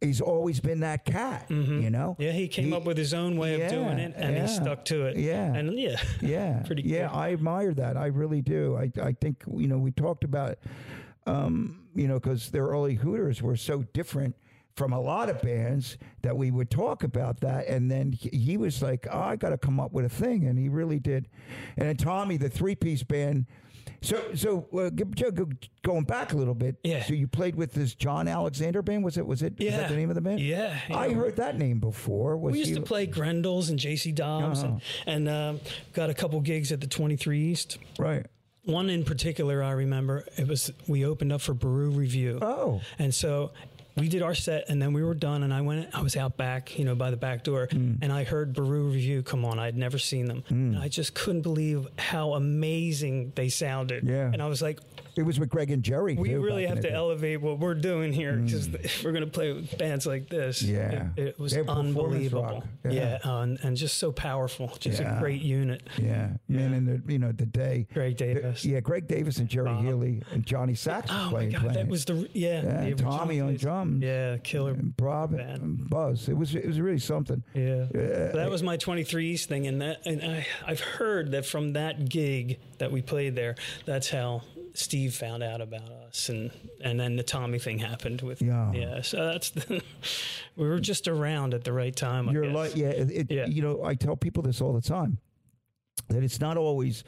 [0.00, 2.10] He's always been that cat, you know.
[2.12, 2.22] Mm-hmm.
[2.22, 4.84] Yeah, he came up with his own way of doing it, and yeah, he stuck
[4.84, 5.16] to it.
[5.16, 5.52] yeah.
[5.52, 7.18] and yeah, Yeah, Pretty Yeah, cool.
[7.18, 7.96] I admire that.
[7.96, 8.76] I really do.
[8.76, 10.56] I I think you know we talked about,
[11.28, 14.34] um, you know, because their early Hooters were so different
[14.76, 18.56] from a lot of bands that we would talk about that, and then he, he
[18.56, 21.28] was like, oh, I got to come up with a thing, and he really did.
[21.76, 23.46] And then Tommy, the three piece band.
[24.00, 25.48] So, so uh, g- Joe, go-
[25.82, 26.76] going back a little bit.
[26.84, 27.02] Yeah.
[27.02, 29.02] So you played with this John Alexander band.
[29.02, 29.26] Was it?
[29.26, 29.54] Was it?
[29.58, 29.88] is that Yeah.
[29.88, 30.38] the name of the band?
[30.38, 32.36] Yeah, I heard that name before.
[32.36, 34.12] Was we used he, to play Grendel's and J.C.
[34.12, 34.78] Dobbs, Uh-huh.
[35.08, 35.60] and, and um,
[35.94, 37.78] got a couple gigs at the Twenty Three East.
[37.98, 38.24] right.
[38.68, 42.38] One in particular, I remember it was we opened up for Beru Revue.
[42.42, 42.82] Oh.
[42.98, 43.50] And so
[43.98, 46.36] we did our set and then we were done and I went I was out
[46.36, 47.94] back, you know, by the back door Hmm.
[48.02, 49.58] and I heard Beru Revue come on.
[49.58, 50.42] I'd never seen them.
[50.48, 54.04] And I just couldn't believe how amazing they sounded.
[54.04, 54.30] Yeah.
[54.32, 54.80] And I was like,
[55.16, 56.14] It was with Greg and Jerry.
[56.16, 56.90] we too, really have to day.
[56.94, 60.62] elevate what we're doing here because if we're going to play with bands like this,
[60.62, 61.08] Yeah.
[61.16, 62.62] it, it was unbelievable.
[62.84, 63.18] Yeah, Yeah.
[63.30, 64.72] uh, and, and just so powerful.
[64.80, 65.16] Just Yeah.
[65.16, 65.82] a great unit.
[65.98, 67.86] Yeah, man, in the you know the day.
[67.92, 68.64] Greg Davis.
[68.64, 71.46] Yeah, Greg Davis and Jerry Healy and Johnny Sax was Oh my.
[71.46, 71.74] God, playing.
[71.74, 72.62] that was the yeah.
[72.84, 73.60] yeah, the Tommy on place.
[74.00, 74.72] Yeah, killer.
[74.72, 75.62] and Bob band.
[75.62, 76.28] and Buzz.
[76.28, 77.42] It was it was really something.
[77.54, 81.72] Yeah, that was my 23 East thing, and that and I I've heard that from
[81.74, 84.42] that gig that we played there, that's how
[84.74, 86.50] Steve found out about us, and
[86.82, 88.70] and then the Tommy thing happened with Yeah.
[88.72, 89.00] yeah.
[89.02, 89.82] So that's the,
[90.56, 92.28] we were just around at the right time.
[92.28, 92.54] I You're guess.
[92.54, 93.46] like yeah, it- Yeah.
[93.46, 95.18] You know, I tell people this all the time
[96.08, 97.04] that it's not always.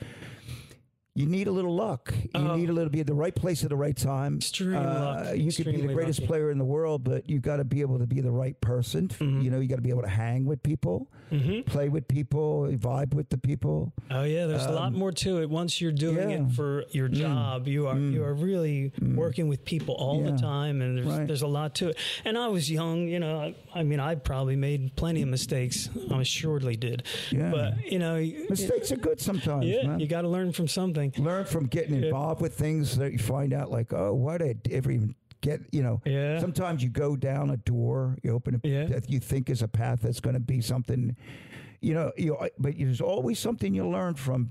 [1.20, 2.14] You need a little luck.
[2.16, 2.56] You Oh.
[2.56, 4.36] need a little be at the right place at the right time.
[4.36, 5.36] Extreme luck.
[5.36, 6.26] You could be the greatest lucky.
[6.28, 9.08] player in the world, but you got to be able to be the right person.
[9.08, 9.40] Mm-hmm.
[9.42, 11.08] You know, you got to be able to hang with people,
[11.66, 13.92] play with people, vibe with the people.
[14.10, 15.50] Oh yeah, there's a lot more to it.
[15.50, 16.36] Once you're doing Um, yeah.
[16.38, 16.50] Mm.
[16.50, 20.30] it for your job, you are you are really working with people all Yeah.
[20.32, 21.26] the time, and there's Right.
[21.26, 21.96] there's a lot to it.
[22.24, 23.38] And I was young, you know.
[23.40, 25.90] I, I mean, I probably made plenty of mistakes.
[26.10, 27.02] I assuredly did.
[27.30, 27.50] Yeah.
[27.50, 28.16] But you know,
[28.48, 30.00] Mistakes are good sometimes, yeah, man.
[30.00, 31.09] you got to learn from something.
[31.18, 34.74] Learn from getting involved with things that you find out, like, oh, why did I
[34.74, 36.02] ever even get you know.
[36.04, 36.38] Yeah.
[36.38, 38.84] Sometimes you go down a door, you open a Yeah.
[38.86, 41.16] that you think is a path that's going to be something,
[41.80, 42.12] you know.
[42.18, 44.50] You but there's always something you learn from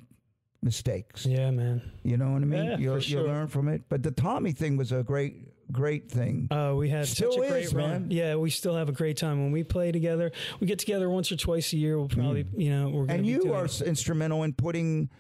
[0.62, 1.26] mistakes.
[1.26, 1.82] Yeah, man.
[2.04, 2.65] You know what I mean?
[2.65, 3.24] Yeah, you you sure.
[3.28, 3.84] learn from it.
[3.88, 5.36] But the Tommy thing was a great
[5.72, 6.48] great thing.
[6.50, 7.89] Uh, we had Still such a great is, run.
[7.89, 8.08] man.
[8.10, 10.32] Yeah, we still have a great time when we play together.
[10.60, 12.00] We get together once or twice a year.
[12.00, 13.12] We'll probably, you know, we're Mm.
[13.13, 15.12] and you are s- instrumental in putting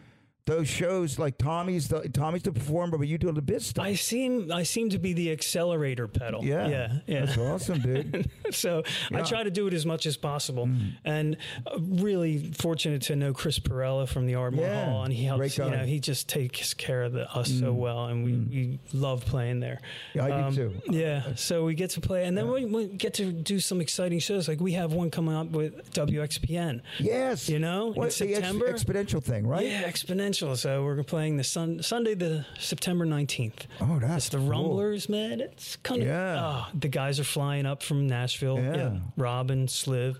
[0.49, 3.85] those shows like Tommy's the Tommy's the performer, but you do the biz stuff.
[3.85, 6.43] I seem I seem to be the accelerator pedal.
[6.43, 7.25] yeah, yeah, yeah.
[7.25, 8.29] That's awesome, dude.
[8.51, 9.19] so I Yeah.
[9.23, 9.27] Mm.
[9.27, 10.67] try to do it as much as possible,
[11.05, 15.23] and uh, really fortunate to know Chris Perella from the Ardmore Yeah, Hall, and he
[15.25, 15.57] helps.
[15.57, 15.63] You.
[15.65, 15.71] Mm.
[15.71, 19.59] know, he just takes care of the, us so well, and we, we love playing
[19.59, 19.79] there.
[20.13, 20.73] Yeah, I do Um, too.
[20.89, 24.19] Yeah, so we get to play, and then we, we get to do some exciting
[24.19, 24.47] shows.
[24.47, 26.81] Like we have one coming up with WXPN.
[26.99, 28.71] Yes, You know, in what, the ex- September?
[28.73, 29.65] exponential thing, right?
[29.67, 30.38] Yeah, exponential.
[30.39, 33.67] So we're playing the sun, Sunday, the September nineteenth.
[33.81, 34.47] Oh, that's It's the cool.
[34.47, 35.41] Rumblers, man.
[35.41, 36.39] It's kind of Yeah.
[36.41, 38.57] oh, the guys are flying up from Nashville.
[38.59, 38.99] Yeah.
[39.17, 40.17] Rob and Sliv,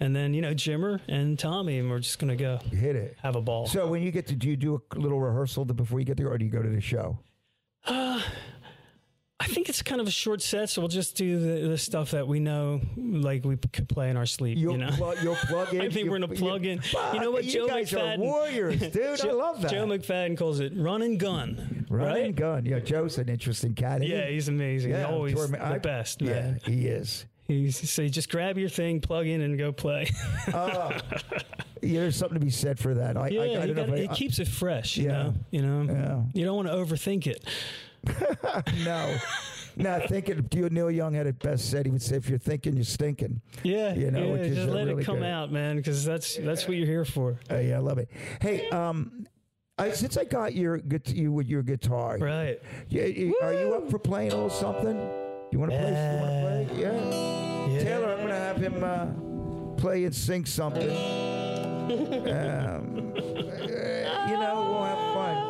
[0.00, 3.18] and then you know Jimmer and Tommy, and we're just gonna go Hit it.
[3.22, 3.66] have a ball.
[3.66, 6.28] So when you get to, do you do a little rehearsal before you get there,
[6.28, 7.18] or do you go to the show?
[7.86, 8.20] Uh,
[9.40, 12.10] I think it's kind of a short set, so we'll just do the, the stuff
[12.10, 14.58] that we know, like we could play in our sleep.
[14.58, 14.90] You'll you know.
[14.90, 15.80] plug, you'll plug in.
[15.80, 16.80] I think we're gonna plug in.
[17.12, 19.20] You know what, You Joe guys are McFadden- warriors, dude.
[19.24, 19.70] I love that.
[19.70, 21.86] Joe McFadden calls it run and gun.
[21.88, 22.24] Run right?
[22.24, 22.64] and gun.
[22.66, 24.02] Yeah, Joe's an interesting cat.
[24.04, 24.34] Yeah, he?
[24.34, 24.90] he's amazing.
[24.90, 26.60] Yeah, Always Tor- the I- best, Yeah, man.
[26.66, 27.24] he is.
[27.46, 30.10] He's so you just grab your thing, plug in, and go play.
[30.52, 30.98] Uh,
[31.82, 33.16] yeah, there's something to be said for that.
[33.16, 34.96] I, yeah, I, I gotta- I- it keeps it fresh.
[34.96, 35.22] You Yeah.
[35.22, 36.22] know, you know, Yeah.
[36.40, 37.42] you don't want to overthink it.
[38.84, 39.16] no.
[39.76, 41.86] No, thinking Neil Young had it best said.
[41.86, 45.02] He would say, "If you're thinking, you're stinking." Yeah, You know, yeah, just let really
[45.02, 47.38] it come good- out, man, because that's that's what you're here for.
[47.48, 48.08] Uh, yeah, I love it.
[48.40, 49.26] Hey, um,
[49.78, 52.60] I, since I got your you with your guitar, Right.
[52.88, 53.04] yeah,
[53.40, 54.98] are you up for playing a little something?
[55.52, 55.90] You want to play?
[55.90, 56.80] You want to play?
[56.82, 57.68] Yeah.
[57.68, 57.82] Yeah.
[57.84, 59.06] Taylor, I'm going to have him uh,
[59.80, 60.90] play and sing something.
[61.88, 63.14] um,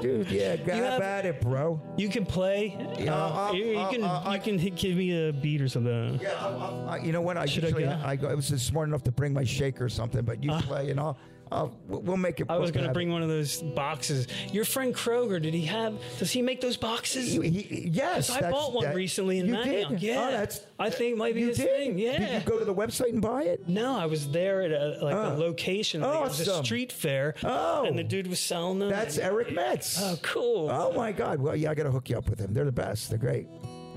[0.00, 0.30] dude.
[0.30, 1.80] Yeah, have- at it, bro.
[1.96, 2.76] You can play.
[2.98, 6.18] Yeah, uh, I'll- you, you can I'll- you can give me a beat or something.
[6.22, 7.36] Yeah, I, I, I- you know what?
[7.36, 8.00] I Should I go?
[8.04, 10.90] I, go, I was smart enough to bring my shaker or something, but you play
[10.90, 11.18] and I'll,
[11.50, 12.46] I'll we'll make it.
[12.48, 12.94] I was gonna out.
[12.94, 14.26] bring one of those boxes.
[14.52, 15.94] Your friend Kroger, did he have?
[16.18, 17.32] Does he make those boxes?
[17.32, 19.88] He- he- yes, I bought one that- recently in you Manayunk.
[19.90, 20.02] did?
[20.02, 21.66] Yeah, Oh, that's I think it might be his did?
[21.68, 21.98] thing.
[21.98, 22.18] Yeah.
[22.18, 23.68] Did you go to the website and buy it?
[23.68, 25.34] No, I was there at a, like Oh.
[25.34, 26.02] a location.
[26.02, 27.34] Like it was a street fair.
[27.44, 27.84] Oh.
[27.84, 28.90] and the dude was selling them.
[28.90, 30.00] That's Eric Metz.
[30.02, 30.70] Oh, cool.
[30.70, 31.40] Oh my God!
[31.40, 32.52] Well, yeah, I got to hook you up with him.
[32.52, 33.08] They're the best.
[33.10, 33.46] They're great.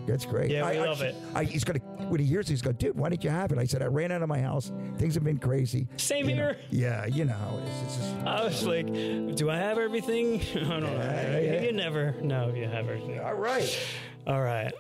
[0.08, 0.52] That's great.
[0.52, 1.16] Yeah, we I, love I, it.
[1.36, 3.58] I, he's gonna when he hears, it, he's going, dude, why didn't you have it?
[3.58, 4.72] I said, I ran out of my house.
[4.98, 5.88] Things have been crazy.
[5.98, 6.56] Same You know.
[6.70, 7.82] Yeah, you know how it is.
[7.84, 8.86] It's just, I was like,
[9.36, 10.42] do I have everything?
[10.56, 10.92] I don't know.
[10.92, 11.62] Yeah, yeah.
[11.62, 13.20] You never know if you have everything.
[13.20, 13.80] all right.
[14.28, 14.74] All right.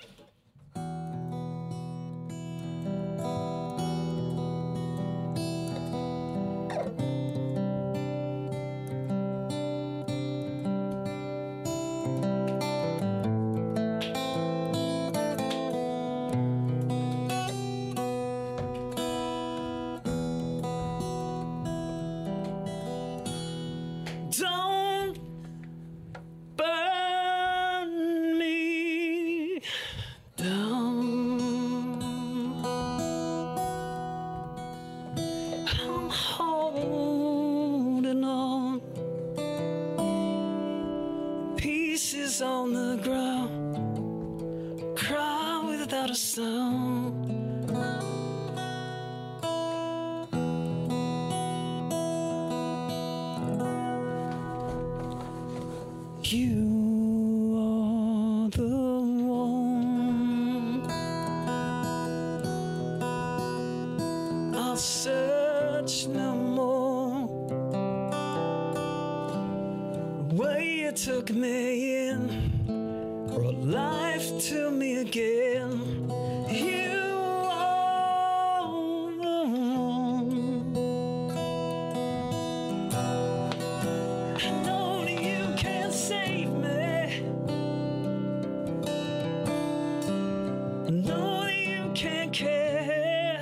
[91.94, 93.42] Can care.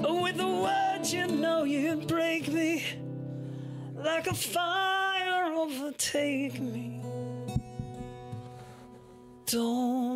[0.00, 2.84] With the words you know you'd break me
[3.94, 7.00] like a fire overtake me.
[9.46, 10.07] Don't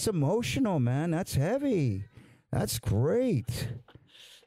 [0.00, 1.10] that's emotional, man.
[1.10, 2.04] That's heavy.
[2.50, 3.68] That's great.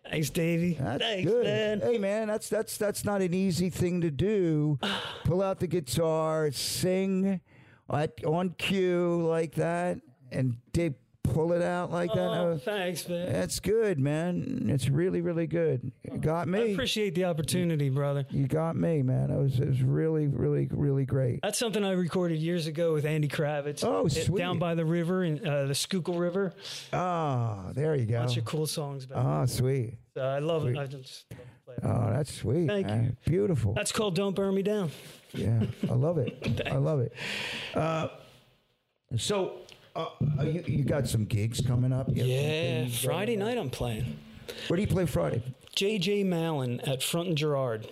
[0.09, 0.79] Thanks, Davey.
[0.81, 1.43] That's Thanks, good.
[1.45, 1.79] man.
[1.79, 4.79] Hey, man, that's that's that's not an easy thing to do.
[5.25, 7.39] Pull out the guitar, sing
[7.87, 9.99] at, on cue like that,
[10.31, 12.19] and they pull it out like that.
[12.19, 13.31] Oh, thanks, man.
[13.31, 14.67] That's good, man.
[14.69, 15.91] It's really, really good.
[16.03, 16.59] You got me.
[16.59, 18.25] I appreciate the opportunity, brother.
[18.29, 19.29] You got me, man.
[19.31, 21.39] It was, it was really, really, really great.
[21.41, 23.83] That's something I recorded years ago with Andy Kravitz.
[23.83, 24.37] Oh, It- sweet.
[24.37, 26.53] Down by the river, in uh, the Schuylkill River.
[26.91, 28.19] Ah, there you go.
[28.19, 29.05] Bunch of cool songs.
[29.05, 29.97] About Ah, sweet.
[30.15, 30.77] So I love it.
[30.77, 31.25] I just
[31.67, 31.83] love it.
[31.83, 32.67] Oh, that's sweet.
[32.67, 33.15] Thank you.
[33.25, 33.73] Beautiful.
[33.73, 34.91] That's called "Don't Burn Me Down."
[35.33, 36.61] Yeah, I love it.
[36.69, 37.13] I love it.
[37.73, 38.07] Uh,
[39.17, 39.53] so,
[39.95, 40.07] uh,
[40.39, 42.07] uh, you, you got some gigs coming up?
[42.15, 44.17] You Yeah, Friday night I'm playing.
[44.67, 45.41] Where do you play Friday?
[45.75, 47.87] JJ Mallon at Front and Girard.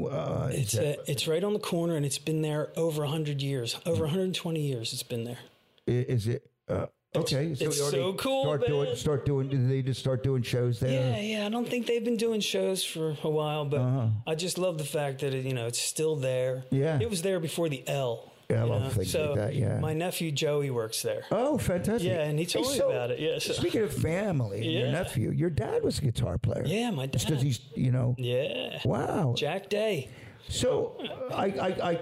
[0.00, 3.42] Uh, It's that- uh, it's right on the corner, and it's been there over 100
[3.42, 3.76] years.
[3.86, 5.38] Over 120 years, it's been there.
[5.86, 6.48] is it?
[6.68, 6.86] Uh,
[7.16, 8.96] okay, it's you already so cool, Start doing.
[8.96, 9.48] Start doing.
[9.48, 10.90] Did they just start doing shows there?
[10.92, 11.46] Yeah, yeah.
[11.46, 14.08] I don't think they've been doing shows for a while, but Uh-huh.
[14.26, 16.64] I just love the fact that it, you know it's still there.
[16.70, 16.98] Yeah.
[17.00, 18.27] it was there before the L.
[18.50, 18.88] Yeah, I love know?
[18.88, 19.78] things so like that, yeah.
[19.78, 21.24] my nephew Joey works there.
[21.30, 22.08] Oh, fantastic!
[22.08, 23.20] Yeah, and he told Hey, me so, about it.
[23.20, 26.62] Yeah, so- Speaking of family, and your nephew, your dad was a guitar player.
[26.64, 27.32] Yeah, my Just dad.
[27.32, 29.34] because he's, you know, Yeah, wow.
[29.36, 30.08] Jack Day.
[30.48, 30.96] So
[31.30, 32.00] I, I, I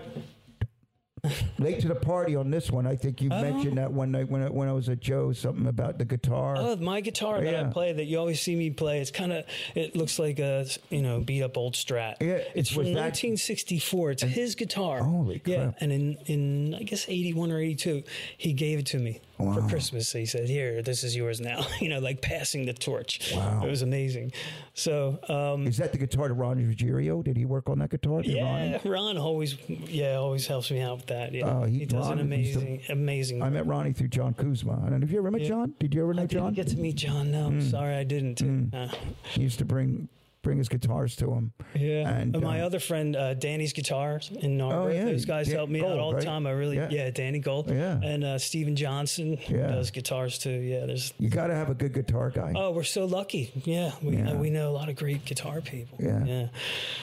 [1.59, 2.87] late to the party on this one.
[2.87, 3.83] I think you mentioned oh.
[3.83, 6.57] that one night when I, when I was at Joe's something about the guitar.
[6.59, 7.69] Oh, my guitar that I Yeah.
[7.71, 9.01] play that you always see me play.
[9.01, 12.17] It's kind of it looks like a you know beat up old Strat.
[12.21, 14.11] Yeah, it's from that- 1964.
[14.11, 15.03] It's his guitar.
[15.03, 15.77] Holy Yeah, crap.
[15.81, 18.03] and in in I guess 81 or 82,
[18.37, 20.13] he gave it to me for Christmas.
[20.13, 23.33] He said, "Here, this is yours now." you know, like passing the torch.
[23.35, 23.63] Wow.
[23.65, 24.33] it was amazing.
[24.75, 25.19] So.
[25.29, 27.23] um Is that the guitar to Ron Ruggiero?
[27.23, 28.23] Did he work on that guitar?
[28.23, 28.93] Did yeah, Ron?
[28.93, 31.33] Ron always, yeah, always helps me out with that.
[31.33, 33.43] Yeah, Oh, he- he, does an Ron to- amazing, amazing.
[33.43, 34.83] I met Ronnie through John Kuzma.
[34.87, 35.75] And have you ever met John?
[35.79, 36.53] Did you ever know I John?
[36.55, 37.31] didn't get to meet John.
[37.31, 37.47] No.
[37.47, 38.43] I'm sorry, I didn't.
[38.75, 38.89] Uh,
[39.31, 40.09] he used to bring
[40.47, 41.53] bring his guitars to him.
[41.75, 44.73] Yeah, And, and, my uh, other friend uh, Danny's Guitars in Narberth.
[44.77, 45.05] Oh, yeah.
[45.07, 46.47] Those guys Dan- help me Gold, out all the time.
[46.47, 46.89] I really, Yeah.
[46.91, 47.69] yeah, Danny Gold.
[47.69, 48.01] Yeah.
[48.01, 49.67] and uh, Steven Johnson Yeah.
[49.67, 50.51] does guitars too.
[50.51, 51.13] Yeah, there's.
[51.19, 52.53] You got to have a good guitar guy.
[52.55, 53.51] Oh, we're so lucky.
[53.65, 54.31] Yeah, we Yeah.
[54.31, 55.99] Uh, we know a lot of great guitar people.
[56.01, 56.25] Yeah.
[56.25, 56.47] yeah.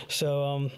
[0.07, 0.71] So um,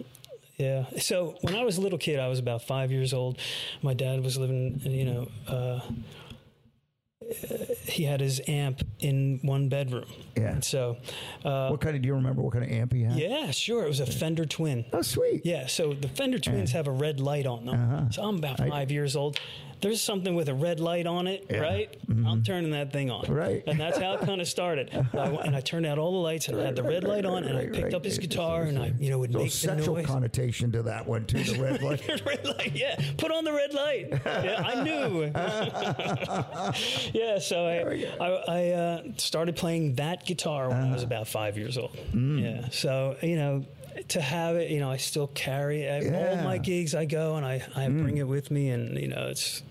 [0.56, 0.86] yeah.
[0.98, 3.38] So when I was a little kid, I was about five years old.
[3.82, 5.28] My dad was living, you know.
[5.46, 5.80] Uh,
[7.84, 10.06] he had his amp in one bedroom.
[10.36, 10.52] Yeah.
[10.52, 10.96] And so,
[11.44, 12.02] uh, what kind of?
[12.02, 13.18] Do you remember what kind of amp he had?
[13.18, 13.84] yeah, sure.
[13.84, 14.84] It was a Fender Twin.
[14.92, 15.44] Oh, sweet.
[15.44, 17.74] Yeah, so the Fender Twins have a red light on them.
[17.74, 18.10] Uh-huh.
[18.10, 19.38] So I'm about five years old.
[19.80, 21.56] There's something with a red light on it, Yeah.
[21.56, 21.62] Mm-hmm.
[21.62, 21.98] right?
[22.26, 23.26] I'm turning that thing on.
[23.32, 23.62] Right.
[23.66, 24.90] And that's how it kind of started.
[25.12, 27.44] I and I turned out all the lights and I had the red light on
[27.44, 27.94] and I picked right.
[27.94, 30.06] up his guitar and I, you know, would So make the sexual noise.
[30.06, 31.42] connotation to that one too.
[31.44, 32.08] The red light.
[32.26, 32.98] red light, yeah.
[33.18, 34.08] Put on the red light.
[34.24, 35.30] Yeah, I knew.
[37.12, 40.94] yeah, so I, I, I uh, started playing that guitar when I Uh-huh.
[40.94, 41.96] was about five years old.
[42.12, 42.42] Mm.
[42.42, 43.64] Yeah, so you know,
[44.08, 46.04] to have it, you know, I still carry it.
[46.06, 46.36] All Yeah.
[46.40, 46.44] Mm.
[46.44, 49.62] my gigs, I go and I, I bring it with me, and you know, it's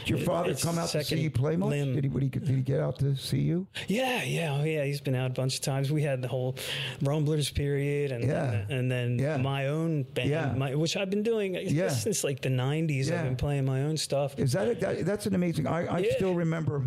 [0.00, 1.70] Did your father come out to see you play much?
[1.70, 1.94] limb.
[1.94, 2.28] Did he, would he?
[2.28, 3.66] Did he get out to see you?
[3.88, 4.84] yeah, yeah, oh, yeah.
[4.84, 5.90] He's been out a bunch of times.
[5.90, 6.56] We had the whole
[7.02, 8.64] Rumblers period, and Yeah.
[8.68, 9.36] and then Yeah.
[9.38, 10.52] my own band, Yeah.
[10.56, 11.88] my, which I've been doing Yeah.
[11.88, 13.08] since like the '90s.
[13.08, 13.18] Yeah.
[13.20, 14.38] I've been playing my own stuff.
[14.38, 15.66] Is that, a, that that's an amazing?
[15.66, 16.84] I, I still remember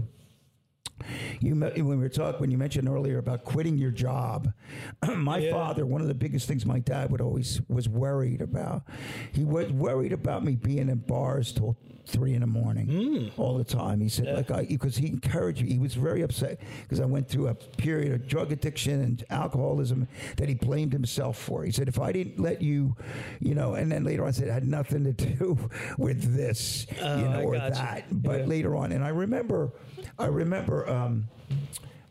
[1.39, 4.51] you when we were talking when you mentioned earlier about quitting your job.
[5.15, 5.51] my Yeah.
[5.51, 8.83] father, one of the biggest things my dad would always was worried about.
[9.31, 11.77] He was worried about me being in bars till
[12.07, 13.41] three in the morning Hmm.
[13.41, 13.99] all the time.
[13.99, 15.71] He said, like, I because he encouraged me.
[15.73, 20.07] He was very upset because I went through a period of drug addiction and alcoholism
[20.37, 21.63] that he blamed himself for.
[21.63, 22.95] He said, if I didn't let you,
[23.39, 25.57] you know, and then later on I said it had nothing to do
[25.97, 28.05] with this, Oh, you know, I or that.
[28.11, 28.45] But Yeah.
[28.45, 29.71] later on, and I remember,
[30.17, 30.89] I remember.
[30.89, 31.27] Um,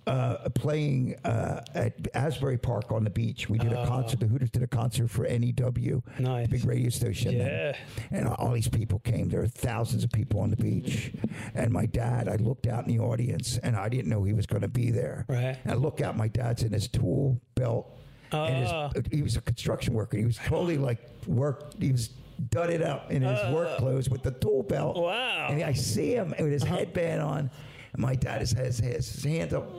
[0.07, 3.49] uh, playing uh, at Asbury Park on the beach.
[3.49, 4.21] We did a concert.
[4.21, 6.13] The Hooters did a concert for NEW, Oh.
[6.23, 6.47] Nice.
[6.47, 7.33] the big radio station.
[7.33, 7.75] Yeah.
[8.11, 9.31] And, and all these people came.
[9.31, 11.11] There were thousands of people on the beach.
[11.55, 14.45] And my dad, I looked out in the audience, and I didn't know he was
[14.45, 15.25] going to be there.
[15.27, 15.57] Right.
[15.65, 17.91] And I look out, my dad's in his tool belt.
[18.31, 18.91] and Ah.
[18.95, 20.19] his, he was a construction worker.
[20.19, 21.81] He was totally like work.
[21.81, 22.11] He was
[22.51, 24.99] dudded up in his work clothes with the tool belt.
[24.99, 25.47] Wow.
[25.51, 27.51] And I see him with his headband on.
[27.95, 29.71] And my dad has has his hand up.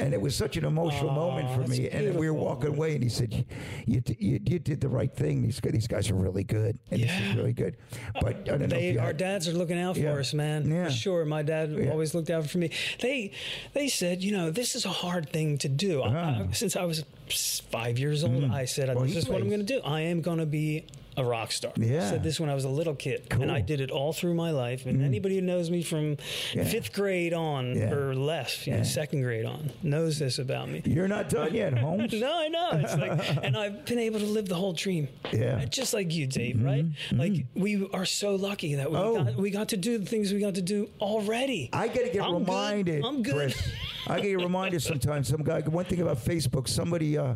[0.00, 1.88] And it was such an emotional Aw, moment for that's me.
[1.90, 2.44] And we were beautiful.
[2.44, 3.44] walking away, and he said,
[3.84, 5.42] "You, d- you, you did the right thing.
[5.42, 7.30] These guys- these guys are really good, and this Yeah.
[7.30, 7.74] is really good."
[8.14, 8.64] But I don't know.
[8.66, 10.12] if They, you our dads are looking out for Yeah.
[10.12, 10.70] us, man.
[10.70, 10.84] Yeah.
[10.84, 11.24] For sure.
[11.24, 12.70] My dad always looked out for me.
[13.00, 13.32] They
[13.74, 16.02] they said, you know, this is a hard thing to do.
[16.02, 17.02] I- I- since I was
[17.72, 18.92] five years old, I said, Uh-huh.
[18.92, 18.98] Mm-hmm.
[19.00, 19.56] Well, this is what I'm plays.
[19.56, 19.80] going to do.
[19.84, 20.84] I am going to be
[21.18, 21.72] a rock star.
[21.76, 22.06] Yeah.
[22.06, 23.66] I said this when I was a little kid, and I Mm.
[23.66, 24.86] did it all through my life.
[24.86, 26.16] And anybody who knows me from
[26.54, 26.64] Yeah.
[26.64, 27.92] fifth grade on Yeah.
[27.92, 30.82] or less, you know, second grade on, knows this about me.
[30.84, 32.12] You're not done yet, Holmes.
[32.12, 32.70] No, I know.
[32.74, 35.08] It's like, and I've been able to live the whole dream.
[35.32, 35.56] Yeah.
[35.58, 35.68] Mm-hmm.
[35.70, 36.84] Just like you, Dave, right?
[37.12, 39.24] Like we are so lucky that we, Oh.
[39.24, 41.68] got, we got to do the things we got to do already.
[41.72, 42.48] I got to get I'm good.
[42.48, 43.04] reminded.
[43.04, 43.34] I'm good.
[43.34, 43.68] Chris.
[44.06, 45.28] I get reminded sometimes.
[45.28, 45.60] Some guy.
[45.62, 46.68] One thing about Facebook.
[46.68, 47.18] Somebody.
[47.18, 47.34] Uh,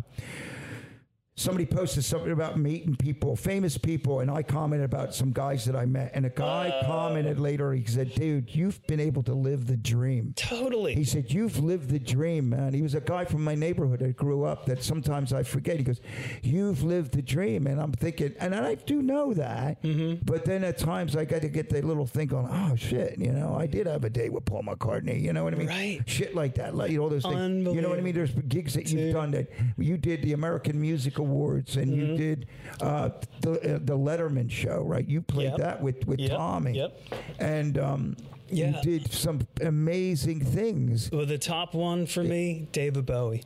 [1.35, 5.75] Somebody posted something about meeting people, famous people, and I commented about some guys that
[5.75, 6.11] I met.
[6.15, 6.87] And a guy Oh.
[6.87, 10.35] commented later, he said, Dude, you've been able to live the dream.
[10.37, 10.95] Totally.
[10.95, 12.75] He said, You've lived the dream, man.
[12.75, 15.79] He was a guy from my neighborhood that grew up that sometimes I forget.
[15.79, 16.03] He goes,
[16.43, 17.67] You've lived the dream.
[17.67, 19.83] And I'm thinking, and I do know that.
[19.83, 20.25] Mm-hmm.
[20.27, 23.33] But then at times I got to get that little thing going, Oh, shit, you
[23.33, 25.19] know, I did have a date with Paul McCartney.
[25.23, 25.69] You know what I mean?
[25.69, 26.01] Right.
[26.05, 26.75] Shit like that.
[26.75, 27.75] Like, you know, those things.
[27.75, 28.15] You know what I mean?
[28.15, 32.01] There's gigs that you've done that you did the American Music Awards and Mm-hmm.
[32.13, 32.47] you did
[32.81, 33.11] uh,
[33.41, 35.07] the, uh, the Letterman show, right?
[35.09, 35.59] You played Yep.
[35.59, 36.31] that with, with Yep.
[36.31, 36.73] Tommy.
[36.77, 36.99] Yep.
[37.39, 38.17] And, um,
[38.51, 41.11] you did some amazing things.
[41.11, 43.43] well, the top one for me, David Bowie.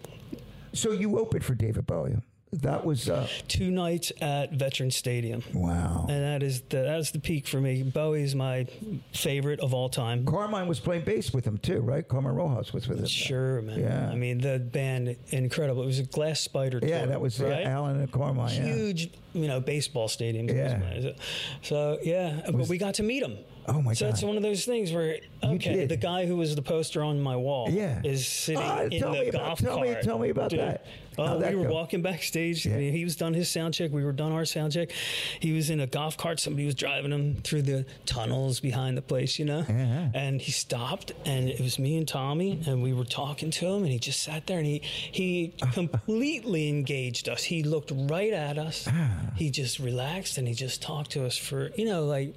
[0.73, 2.17] So you opened for David Bowie.
[2.63, 5.43] That was uh, Two nights at Veteran Stadium.
[5.55, 6.07] wow.
[6.09, 7.83] And that is the that is the peak for me.
[7.83, 8.67] Bowie's my
[9.13, 10.25] favorite of all time.
[10.25, 12.07] Carmine was playing bass with him too, right?
[12.07, 13.07] Carmine Rojas was with him.
[13.07, 13.81] Sure, man.
[13.81, 14.09] Yeah.
[14.11, 15.83] I mean, the band incredible.
[15.83, 16.81] It was a Glass Spider.
[16.83, 17.67] Yeah, tour, that was yeah, right.
[17.67, 18.55] Alan and Carmine.
[18.55, 18.75] Yeah.
[18.75, 20.55] huge, you know, baseball stadiums.
[20.55, 21.13] Yeah.
[21.63, 23.39] So yeah, but we got to meet him.
[23.69, 23.97] Oh, my god.
[23.99, 27.21] So it's one of those things where okay, the guy who was the poster on
[27.21, 28.01] my wall Yeah.
[28.05, 30.05] is sitting Ah, in the me about- golf tell me- cart.
[30.05, 30.61] tell me about Dude.
[30.61, 30.87] that.
[31.19, 31.73] Oh, we were go?
[31.73, 32.67] walking backstage.
[32.67, 32.79] Yeah.
[32.79, 33.91] He was done his sound check.
[33.93, 34.91] We were done our sound check.
[35.41, 36.41] He was in a golf cart.
[36.41, 39.65] Somebody was driving him through the tunnels behind the place, you know.
[39.69, 40.11] Yeah.
[40.15, 43.83] And he stopped, and it was me and Tommy, and we were talking to him,
[43.83, 47.45] and he just sat there, and he he completely engaged us.
[47.45, 48.87] He looked right at us.
[48.91, 49.11] Ah.
[49.37, 52.35] He just relaxed, and he just talked to us for you know like.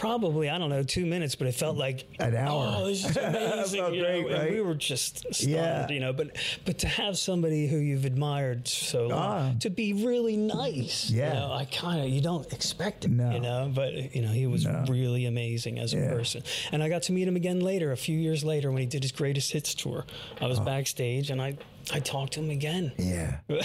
[0.00, 2.74] Probably I don't know two minutes, but it felt like An hour.
[2.78, 3.92] Oh, this is amazing!
[3.94, 4.50] You know, great, and right?
[4.50, 5.88] we were just stunned, Yeah.
[5.90, 6.14] you know.
[6.14, 9.58] But but to have somebody who you've admired so long Ah.
[9.60, 11.28] to be really nice, Yeah.
[11.28, 13.30] you know, I kind of you don't expect it, No.
[13.30, 13.70] you know.
[13.74, 14.86] But you know, he was No.
[14.88, 16.08] really amazing as a Yeah.
[16.12, 16.42] person,
[16.72, 19.02] and I got to meet him again later, a few years later, when he did
[19.02, 20.06] his greatest hits tour.
[20.40, 21.58] I was backstage, and I
[21.92, 22.92] I talked to him again.
[22.98, 23.38] Yeah.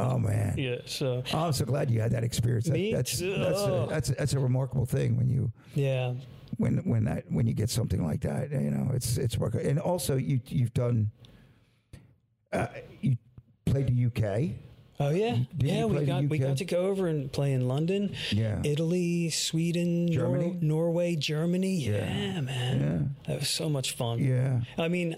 [0.00, 0.54] Oh man.
[0.58, 2.66] yeah, so Oh, I'm so glad you had that experience.
[2.66, 3.36] That- Me that's too.
[3.36, 6.12] that's a, that's a, that's a remarkable thing when you yeah,
[6.58, 8.50] when when that when you get something like that.
[8.52, 9.54] You know, it's it's work.
[9.54, 11.10] And also, you you've done.
[12.52, 12.66] Uh,
[13.00, 13.16] you
[13.64, 14.50] played the UK.
[15.00, 15.84] Oh yeah, yeah.
[15.84, 18.60] We got we got to go over and play in London, Yeah.
[18.64, 20.58] Italy, Sweden, Nor- Germany?
[20.60, 21.76] Norway, Germany.
[21.84, 23.28] Yeah, man, yeah.
[23.32, 24.18] that was so much fun.
[24.18, 24.60] Yeah.
[24.76, 25.16] I mean,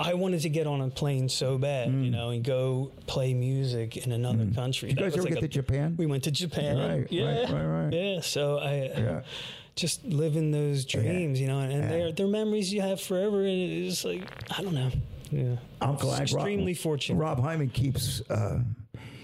[0.00, 3.96] I wanted to get on a plane so bad, you know, and go play music
[3.98, 4.88] in another country.
[4.92, 4.96] Mm.
[4.96, 5.94] Did you guys ever like get a- to Japan?
[5.98, 6.78] We went to Japan.
[6.78, 7.92] Right, right, yeah, right, right.
[7.92, 8.74] Yeah, so I.
[8.96, 9.22] Yeah.
[9.76, 11.88] Just living those dreams, you know, and, and Yeah.
[11.88, 14.22] they're they're memories you have forever, and it's like
[14.58, 14.90] I don't know,
[15.30, 15.56] yeah.
[15.80, 16.22] I'm glad.
[16.22, 17.18] extremely Rob, fortunate.
[17.18, 18.20] Rob Hyman keeps.
[18.28, 18.60] Uh,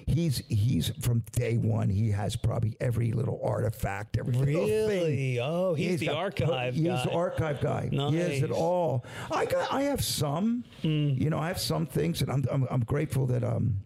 [0.06, 1.88] he's he's from day one.
[1.88, 4.88] He has probably every little artifact, every little thing.
[4.88, 5.40] Really?
[5.40, 7.04] Oh, he's, the got- archive He's guy.
[7.04, 7.88] the archive guy.
[7.90, 9.04] He has it all.
[9.30, 9.72] I got.
[9.72, 10.64] I have some.
[10.82, 13.78] You know, I have some things, and I'm I'm, I'm grateful that um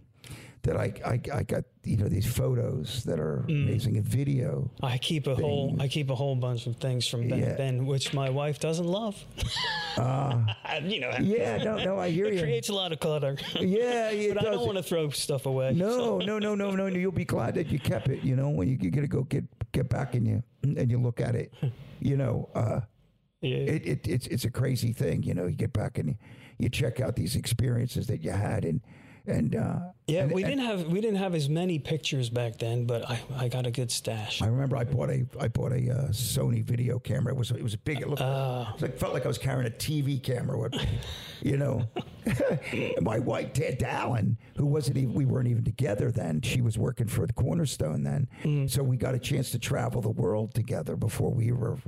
[0.63, 3.65] that I, I I got you know these photos that are Mm.
[3.69, 4.71] amazing and video.
[4.83, 7.55] I keep a whole I keep a whole bunch of things from Ben Yeah.
[7.57, 9.17] Ben, which my wife doesn't love.
[10.85, 12.41] you know, Uh, Yeah, no, no, I hear it you.
[12.41, 13.37] creates a lot of clutter.
[13.59, 15.73] Yeah, it but I don't want to throw stuff away.
[15.73, 16.87] No, no, no, no, no.
[16.87, 18.23] You'll be glad that you kept it.
[18.23, 20.99] You know, when you, you got to go get get back and you and you
[21.01, 21.53] look at it.
[22.03, 22.81] You know, uh,
[23.43, 23.59] Yeah.
[23.59, 25.23] it, it it's it's a crazy thing.
[25.23, 26.17] You know, you get back and you,
[26.59, 28.81] you check out these experiences that you had and
[29.31, 32.59] and uh, Yeah, and- we and didn't have we didn't have as many pictures back
[32.59, 34.43] then, but I, I got a good stash.
[34.43, 37.33] I remember I bought a I bought a uh, Sony video camera.
[37.33, 38.01] It was it was big.
[38.01, 38.67] It looked Uh.
[38.77, 40.59] it like, felt like I was carrying a TV camera.
[40.59, 40.75] With,
[41.43, 41.87] you know,
[43.01, 46.41] my wife Ted Dallin, who wasn't even we weren't even together then.
[46.43, 48.71] She was working for the Cornerstone then, Mm.
[48.71, 51.79] so we got a chance to travel the world together before we were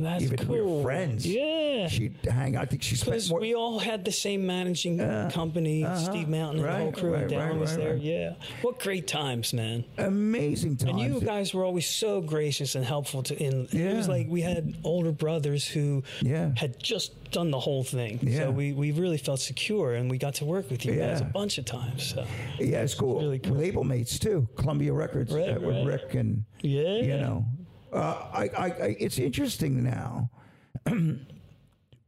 [0.00, 1.26] That's even we were friends.
[1.26, 1.88] Yeah.
[1.88, 2.56] she'd hang.
[2.56, 3.40] I think she spent more.
[3.40, 4.98] we all had the same managing
[5.30, 7.92] company, Steve Mountain and the whole Right, crew, and right, Darren right, was right, there.
[7.94, 8.02] right.
[8.02, 9.84] Yeah, what great times, man!
[9.98, 10.90] amazing times.
[10.90, 13.36] And you guys were always so gracious and helpful to.
[13.42, 16.52] In it was like we had older brothers who Yeah.
[16.56, 18.18] had just done the whole thing.
[18.22, 18.38] Yeah.
[18.44, 21.24] So we, we really felt secure, and we got to work with you guys a
[21.24, 22.04] bunch of times.
[22.14, 22.24] So
[22.58, 23.18] yeah, it's cool.
[23.20, 23.56] really cool.
[23.56, 24.48] Label mates too.
[24.56, 25.86] Columbia Records Right, uh, with right.
[25.86, 26.96] Rick and Yeah.
[27.02, 27.44] you know,
[27.92, 30.30] uh, I, I, I, it's interesting now
[30.86, 31.20] when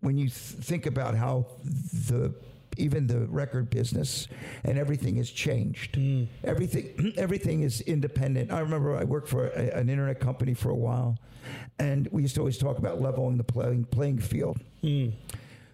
[0.03, 1.47] you th- think about how
[2.09, 2.35] the
[2.76, 4.28] even the record business
[4.64, 5.97] and everything has changed.
[5.97, 6.24] Hmm.
[6.45, 8.51] Everything, everything is independent.
[8.53, 11.18] I remember I worked for a, an internet company for a while,
[11.78, 15.09] and we used to always talk about leveling the playing playing field Hmm.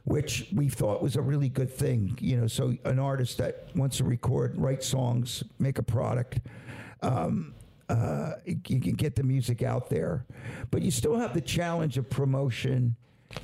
[0.05, 2.17] which we thought was a really good thing.
[2.21, 6.41] You know, so an artist that wants to record, write songs, make a product,
[7.03, 7.55] um,
[7.89, 10.25] uh, you can get the music out there,
[10.71, 12.97] but you still have the challenge of promotion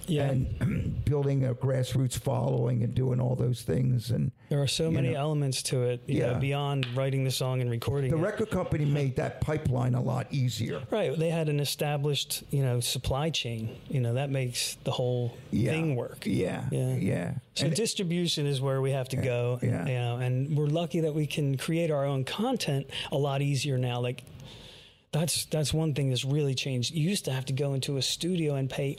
[0.07, 0.31] Yeah.
[0.31, 4.11] and building a grassroots following and doing all those things.
[4.11, 5.19] And there are so many know.
[5.21, 6.03] elements to it.
[6.07, 6.39] You know, Yeah.
[6.39, 8.21] beyond writing the song and recording the it.
[8.21, 10.83] record company made that pipeline a lot easier.
[10.91, 13.77] Right, they had an established, you know, supply chain.
[13.89, 15.71] You know, that makes the whole Yeah.
[15.73, 16.25] thing work.
[16.27, 16.97] Yeah, Yeah.
[16.97, 17.35] yeah.
[17.55, 19.59] So And- distribution is where we have to go.
[19.63, 19.87] yeah.
[19.87, 23.77] You know, and we're lucky that we can create our own content a lot easier
[23.79, 24.01] now.
[24.01, 24.23] Like
[25.13, 26.93] that's that's one thing that's really changed.
[26.95, 28.97] You used to have to go into a studio and pay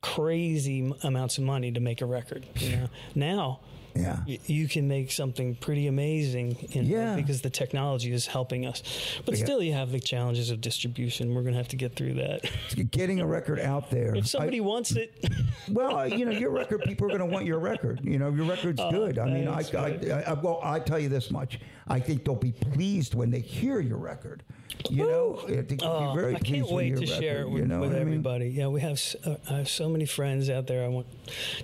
[0.00, 2.46] crazy amounts of money to make a record.
[2.56, 3.60] You know, now
[3.96, 4.20] yeah.
[4.28, 7.16] y- you can make something pretty amazing in, Yeah.
[7.16, 8.82] because the technology is helping us.
[9.26, 9.44] But Yeah.
[9.44, 11.34] still, you have the challenges of distribution.
[11.34, 12.48] We're going to have to get through that.
[12.92, 14.14] Getting a record out there.
[14.14, 15.28] if I- somebody wants it,
[15.68, 18.00] Well, uh, you know, your record, people are going to want your record.
[18.04, 19.18] You know, your record's oh, good.
[19.18, 21.58] I mean, I, I, I, well, I tell you this much.
[21.88, 24.44] I think they'll be pleased when they hear your record.
[24.90, 27.68] You know, I think Oh, be very I can't wait to share it with, you
[27.68, 28.08] know with what I mean?
[28.14, 28.48] everybody.
[28.50, 31.06] Yeah, we have uh, I have so many friends out there I want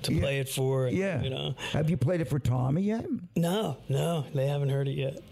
[0.02, 0.20] to Yeah.
[0.20, 0.86] play it for.
[0.88, 1.22] and, Yeah.
[1.22, 3.06] you know, Have you played it for Tommy yet?
[3.36, 5.22] no, no, they haven't heard it yet.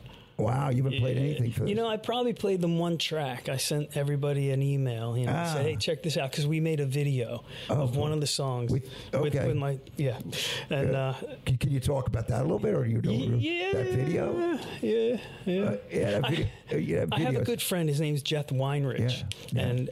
[0.42, 1.68] Wow, you haven't played anything for this.
[1.68, 3.48] You know, I probably played them one track.
[3.48, 5.16] I sent everybody an email.
[5.16, 5.52] You know, Ah.
[5.54, 8.72] say, hey, check this out because we made a video of one of the songs
[8.72, 9.46] With- with, okay.
[9.46, 10.18] with my yeah,
[10.70, 11.14] and uh,
[11.46, 13.40] can, can you talk about that a little bit, or you don't?
[13.40, 14.58] yeah, that video.
[14.80, 15.16] yeah,
[15.46, 15.62] yeah.
[15.62, 16.46] Uh, yeah, that video.
[16.72, 17.88] uh, yeah, I have a good friend.
[17.88, 19.22] His name's Jeff Weinrich, Yeah,
[19.52, 19.62] yeah.
[19.62, 19.90] and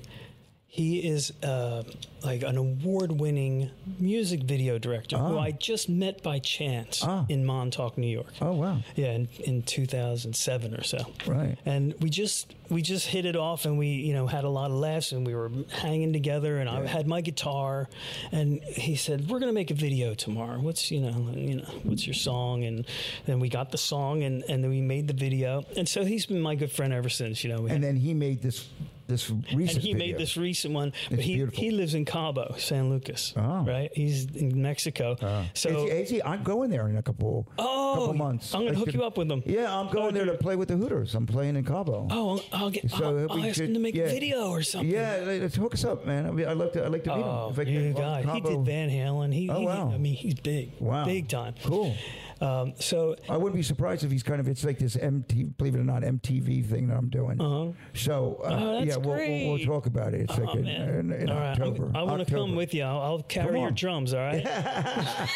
[0.72, 1.82] he is uh,
[2.22, 7.26] like an award-winning music video director who I just met by chance Ah.
[7.28, 8.32] in Montauk, New York.
[8.40, 8.78] Oh wow!
[8.94, 10.98] Yeah, in, in 2007 or so.
[11.26, 11.58] Right.
[11.66, 14.70] And we just we just hit it off, and we you know had a lot
[14.70, 17.88] of laughs, and we were hanging together, and I had my guitar,
[18.30, 20.60] and he said, "We're gonna make a video tomorrow.
[20.60, 22.86] What's you know you know what's your song?" And
[23.26, 26.26] then we got the song, and and then we made the video, and so he's
[26.26, 27.42] been my good friend ever since.
[27.42, 28.68] You know, And then he made this
[29.10, 29.52] this recent.
[29.52, 29.60] One.
[29.60, 29.98] And he video.
[29.98, 31.60] made this recent one, but It's he, beautiful.
[31.62, 33.34] he lives in Cabo, San Lucas.
[33.36, 33.64] Oh.
[33.66, 33.90] Right?
[33.94, 35.16] He's in Mexico.
[35.20, 35.44] Ah.
[35.52, 38.54] So is he- I'm going there in a couple Oh, couple months.
[38.54, 39.42] I'm gonna hook should- you up with him.
[39.44, 41.14] Yeah, I'm going there to play with the Hooters.
[41.14, 42.08] I'm playing in Cabo.
[42.10, 42.90] Oh, I'll, I'll get.
[42.90, 44.04] So I'll, I'll ask him to make yeah.
[44.04, 44.90] a video or something.
[44.90, 46.26] Yeah, let's hook us up, man.
[46.26, 46.84] I mean, I'd like to.
[46.86, 47.52] I'd like to meet Oh, him.
[47.52, 48.22] If I you can- guy.
[48.34, 49.34] He did Van Halen.
[49.34, 49.90] He, Oh, he- wow.
[49.92, 50.70] I mean, he's big.
[50.78, 51.04] Wow.
[51.04, 51.54] Big time.
[51.64, 51.94] Cool.
[52.40, 54.48] Um, so I wouldn't be surprised if he's kind of.
[54.48, 57.40] It's like this MTV, believe it or not, MTV thing that I'm doing.
[57.40, 57.72] Uh-huh.
[57.94, 60.22] So uh, Oh, yeah, we'll, we'll, we'll talk about it.
[60.22, 61.50] It's like Oh, in, in, in all right.
[61.50, 61.90] October.
[61.94, 62.82] I want to come with you.
[62.84, 64.14] I'll, I'll carry your drums.
[64.14, 64.46] All right.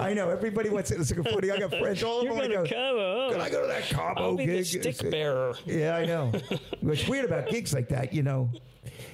[0.00, 1.00] I know everybody wants it.
[1.00, 1.50] It's like funny.
[1.50, 2.42] I got friends all You're over.
[2.48, 3.30] going I to Cabo.
[3.32, 4.58] Can I go to that Cabo I'll be gig?
[4.58, 5.54] the stick bearer.
[5.66, 6.32] Yeah, I know.
[6.80, 8.50] What's weird about gigs like that, you know,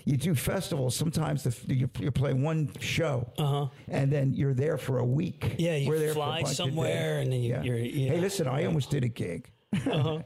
[0.04, 0.96] you do festivals.
[0.96, 3.68] Sometimes the, you, you're playing one show, uh-huh.
[3.88, 5.56] and then you're there for a week.
[5.58, 7.62] Yeah, you We're there fly somewhere, and then you- yeah.
[7.62, 8.12] you're- yeah.
[8.12, 9.50] Hey, listen, I almost did a gig.
[9.74, 10.22] Uh-huh.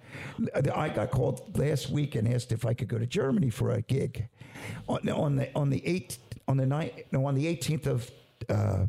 [0.74, 3.82] I got called last week and asked if I could go to Germany for a
[3.82, 4.28] gig
[4.88, 8.08] on, on the on the eighth on the night no on the eighteenth of
[8.48, 8.86] uh,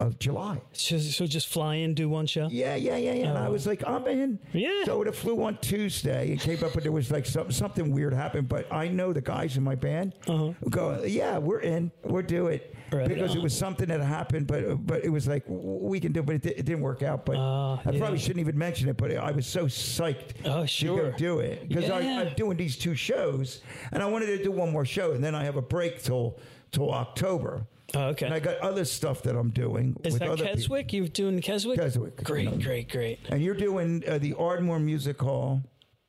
[0.00, 0.60] of July.
[0.72, 2.48] So, so just fly in, do one show.
[2.52, 3.28] Yeah, yeah, yeah, yeah.
[3.30, 4.38] And I was like, I'm in.
[4.44, 4.48] Oh.
[4.56, 4.84] Yeah.
[4.84, 8.14] So it flew on Tuesday and came up, but there was like some, something weird
[8.14, 8.48] happened.
[8.48, 12.46] But I know the guys in my band who go, yeah, we're in, we're do
[12.46, 12.74] it.
[12.74, 12.98] Uh-huh.
[13.00, 16.20] Right because it was something that happened, but but it was like we can do,
[16.20, 17.26] it, but it, di- it didn't work out.
[17.26, 18.96] But Ah, I probably shouldn't even mention it.
[18.96, 21.10] But I was so psyched Oh, to sure.
[21.10, 21.96] go do it because Yeah.
[22.22, 23.60] I'm doing these two shows,
[23.92, 26.38] and I wanted to do one more show, and then I have a break till
[26.72, 27.66] till October.
[27.94, 28.26] Oh, okay.
[28.26, 30.56] And I got other stuff that I'm doing Is with that other people.
[30.58, 30.92] Keswick?
[30.92, 31.78] You're doing Keswick?
[31.78, 32.22] Keswick.
[32.22, 33.18] Great, great, great.
[33.30, 35.62] And you're doing uh, the Ardmore Music Hall.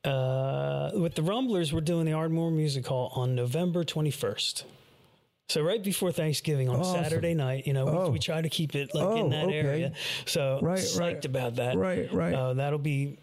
[0.03, 4.63] Uh, with the Rumblers, we're doing the Ardmore Music Hall on November 21st.
[5.49, 7.03] So right before Thanksgiving on Awesome.
[7.03, 8.09] Saturday night, you know, we, Oh.
[8.11, 9.57] we try to keep it like Oh, in that okay.
[9.57, 9.93] area.
[10.25, 11.25] So Right, psyched right.
[11.25, 11.75] about that.
[11.77, 12.33] Right, right.
[12.33, 13.17] Uh, that'll be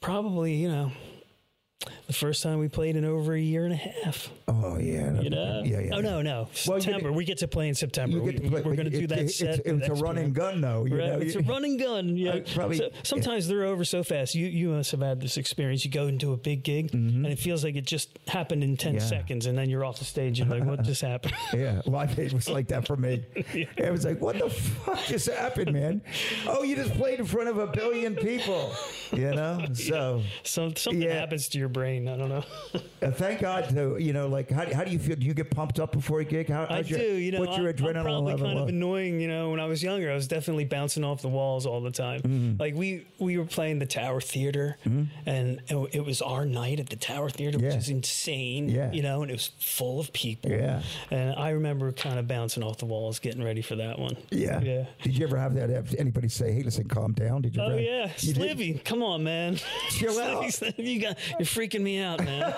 [0.00, 0.92] probably you know
[2.06, 4.30] the first time we played in over a year and a half.
[4.48, 5.62] Oh yeah, You know?
[5.64, 5.94] yeah, yeah.
[5.94, 7.08] Oh no, no, Well, September.
[7.08, 8.18] get- we get to play in September.
[8.18, 9.48] Get we, to play, we're going to do that it- set.
[9.50, 10.84] It's, it's a next run and gun, though.
[10.84, 11.18] You Right, know?
[11.20, 12.16] it's a run and gun.
[12.16, 14.34] Yeah, I probably- So- sometimes they're over so fast.
[14.34, 15.84] You you must have had this experience.
[15.84, 18.90] You go into a big gig and it feels like it just happened in ten
[18.90, 19.00] Mm-hmm.
[19.00, 19.06] Yeah.
[19.20, 21.34] seconds, and then you're off the stage and like, what just happened?
[21.54, 23.24] Yeah, Live Aid was like that for me.
[23.76, 26.02] It was like, what the fuck just happened, man?
[26.46, 28.72] Oh, you just played in front of a billion people,
[29.12, 29.64] you know?
[29.74, 31.14] So, So something Yeah.
[31.14, 32.08] happens to your brain.
[32.08, 32.44] I don't know.
[33.02, 35.16] uh, thank God, though, you know, like, how, how do you feel?
[35.16, 36.48] Do you get pumped up before a gig?
[36.48, 36.96] How, I do.
[36.96, 39.20] your- You know, what's your I- adrenaline I'm probably kind of annoying.
[39.20, 41.90] You know, when I was younger, I was definitely bouncing off the walls all the
[41.90, 42.20] time.
[42.20, 42.60] Mm-hmm.
[42.60, 44.76] Like we we were playing the Tower Theater,
[45.26, 47.78] and it, it was our night at the Tower Theater, which Yeah.
[47.78, 48.68] is insane.
[48.68, 48.92] Yeah.
[48.92, 50.50] You know, and it was full of people.
[50.50, 50.82] Yeah.
[51.10, 54.16] And I remember kind of bouncing off the walls, getting ready for that one.
[54.30, 54.60] yeah.
[54.60, 54.84] Yeah.
[55.02, 55.70] Did you ever have that?
[55.70, 57.42] Have anybody say, hey, listen, calm down?
[57.42, 58.36] Did you Oh ever- yeah, You did?
[58.42, 59.56] Slivy, come on, man.
[59.90, 60.78] Chill out.
[60.78, 62.40] you got, you're freaking me out, man.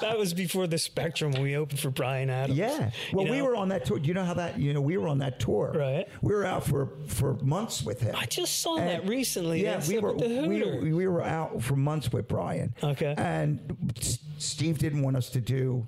[0.00, 2.58] that was before the Spectrum when we opened for Bryan Adams.
[2.58, 2.90] Yeah.
[3.12, 3.98] Well, You we were on that tour.
[3.98, 5.72] Do you know how that, you know, we were on that tour.
[5.76, 6.06] Right.
[6.22, 8.14] We were out for, for months with him.
[8.16, 9.62] I just saw And- that recently.
[9.62, 12.74] Yeah, That's we were we, we were out for months with Bryan.
[12.82, 13.14] Okay.
[13.16, 15.84] And S- Steve didn't want us to do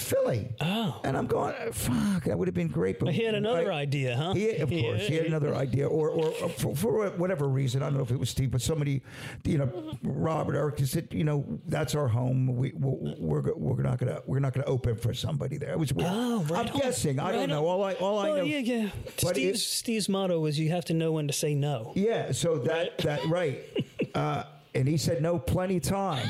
[0.00, 0.48] Philly.
[0.60, 1.00] Oh.
[1.04, 2.98] And I'm going, fuck, that would have been great.
[2.98, 4.34] But He had another I- idea, huh?
[4.34, 4.82] He, of Yeah.
[4.82, 8.02] course, he had another idea, or, or, or for, for whatever reason, I don't know
[8.02, 9.02] if it was Steve, but somebody,
[9.44, 12.46] you know, Robert Eric said, you know, that's our home.
[12.56, 15.70] We we're we're, we're not gonna we're not gonna open for somebody there.
[15.72, 16.10] It was weird.
[16.12, 16.80] Oh, right I'm on.
[16.80, 17.18] guessing.
[17.18, 17.66] I Right don't know.
[17.66, 18.42] All I all I know.
[18.42, 18.88] yeah, yeah.
[19.22, 21.92] But Steve's, it- Steve's motto was you have to know when to say no.
[21.94, 23.60] Yeah, so that that right,
[24.14, 24.44] uh,
[24.74, 26.28] and he said no plenty times.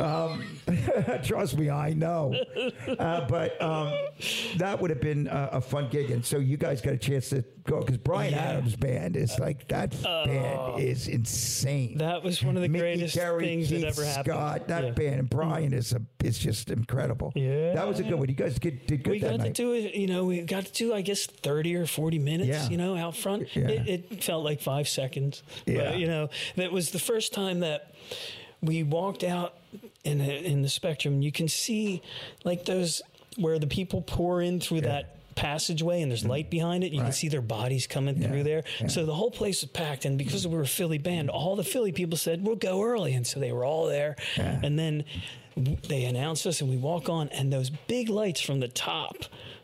[0.00, 0.44] Um,
[1.24, 2.34] trust me, I know.
[2.98, 3.92] Uh, but um,
[4.56, 7.28] that would have been a, a fun gig, and so you guys got a chance
[7.30, 8.42] to go because Bryan Yeah.
[8.44, 11.98] Adams' band is like that band is insane.
[11.98, 14.34] That was one of the Mickey, greatest Gary, things Keith that ever happened.
[14.34, 14.90] Scott, that Yeah.
[14.90, 17.32] band, and Bryan is a is just incredible.
[17.36, 17.74] Yeah.
[17.74, 18.28] that was a good one.
[18.28, 20.66] You guys did, did good We that got to do it, you know, we got
[20.66, 22.68] to do, I guess, 30 or 40 minutes, Yeah.
[22.68, 23.44] you know, out front.
[23.54, 25.44] It, it felt like five seconds.
[25.66, 25.90] Yeah.
[25.90, 27.94] But, you know, that was the first time that
[28.66, 29.54] we walked out
[30.04, 31.14] in the, in the spectrum.
[31.14, 32.02] And you can see
[32.44, 33.02] like those
[33.36, 36.92] where the people pour in through that passageway and there's light behind it.
[36.92, 37.12] You can Mm-hmm.
[37.12, 38.28] See their bodies coming Yeah.
[38.28, 38.64] through there.
[38.80, 38.86] Yeah.
[38.86, 40.04] So the whole place was packed.
[40.06, 43.12] And because we were a Philly band, all the Philly people said, we'll go early.
[43.12, 44.16] And so they were all there.
[44.36, 44.58] Yeah.
[44.62, 45.04] And then
[45.88, 49.16] they announced us and we walk on and those big lights from the top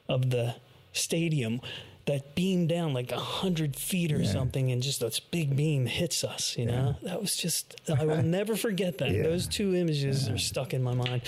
[0.08, 0.54] of the
[0.92, 1.60] stadium
[2.06, 4.32] that beam down like a hundred feet or Yeah.
[4.32, 8.22] something and just this big beam hits us you know that was just i will
[8.38, 9.22] never forget that Yeah.
[9.22, 11.22] those two images are stuck in my mind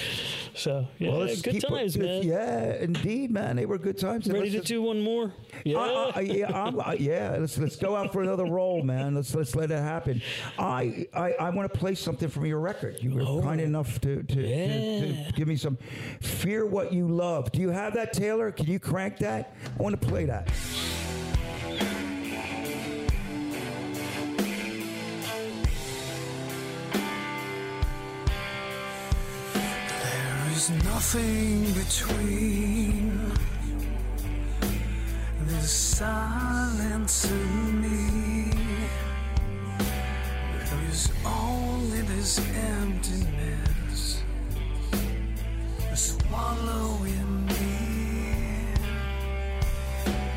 [0.55, 3.57] so yeah Well, good times man Yeah, indeed, man.
[3.57, 4.29] They were good times.
[4.29, 5.33] Ready to just- do one more
[5.64, 7.37] yeah I, I, yeah, yeah.
[7.39, 9.14] Let's let's go out for another roll, man.
[9.14, 10.20] Let's let's let it happen.
[10.59, 13.03] I I, I want to play something from your record.
[13.03, 13.64] You were kind oh.
[13.64, 15.27] enough to to, to Oh.
[15.27, 15.79] To give me some.
[16.20, 17.53] Fear what you love.
[17.53, 18.51] Do you have that, Taylor?
[18.51, 19.55] Can you crank that?
[19.79, 20.51] I want to play that.
[30.67, 33.33] There is nothing between
[35.41, 38.51] this silence and me.
[40.65, 44.23] There is only this emptiness,
[45.95, 48.73] swallowing me.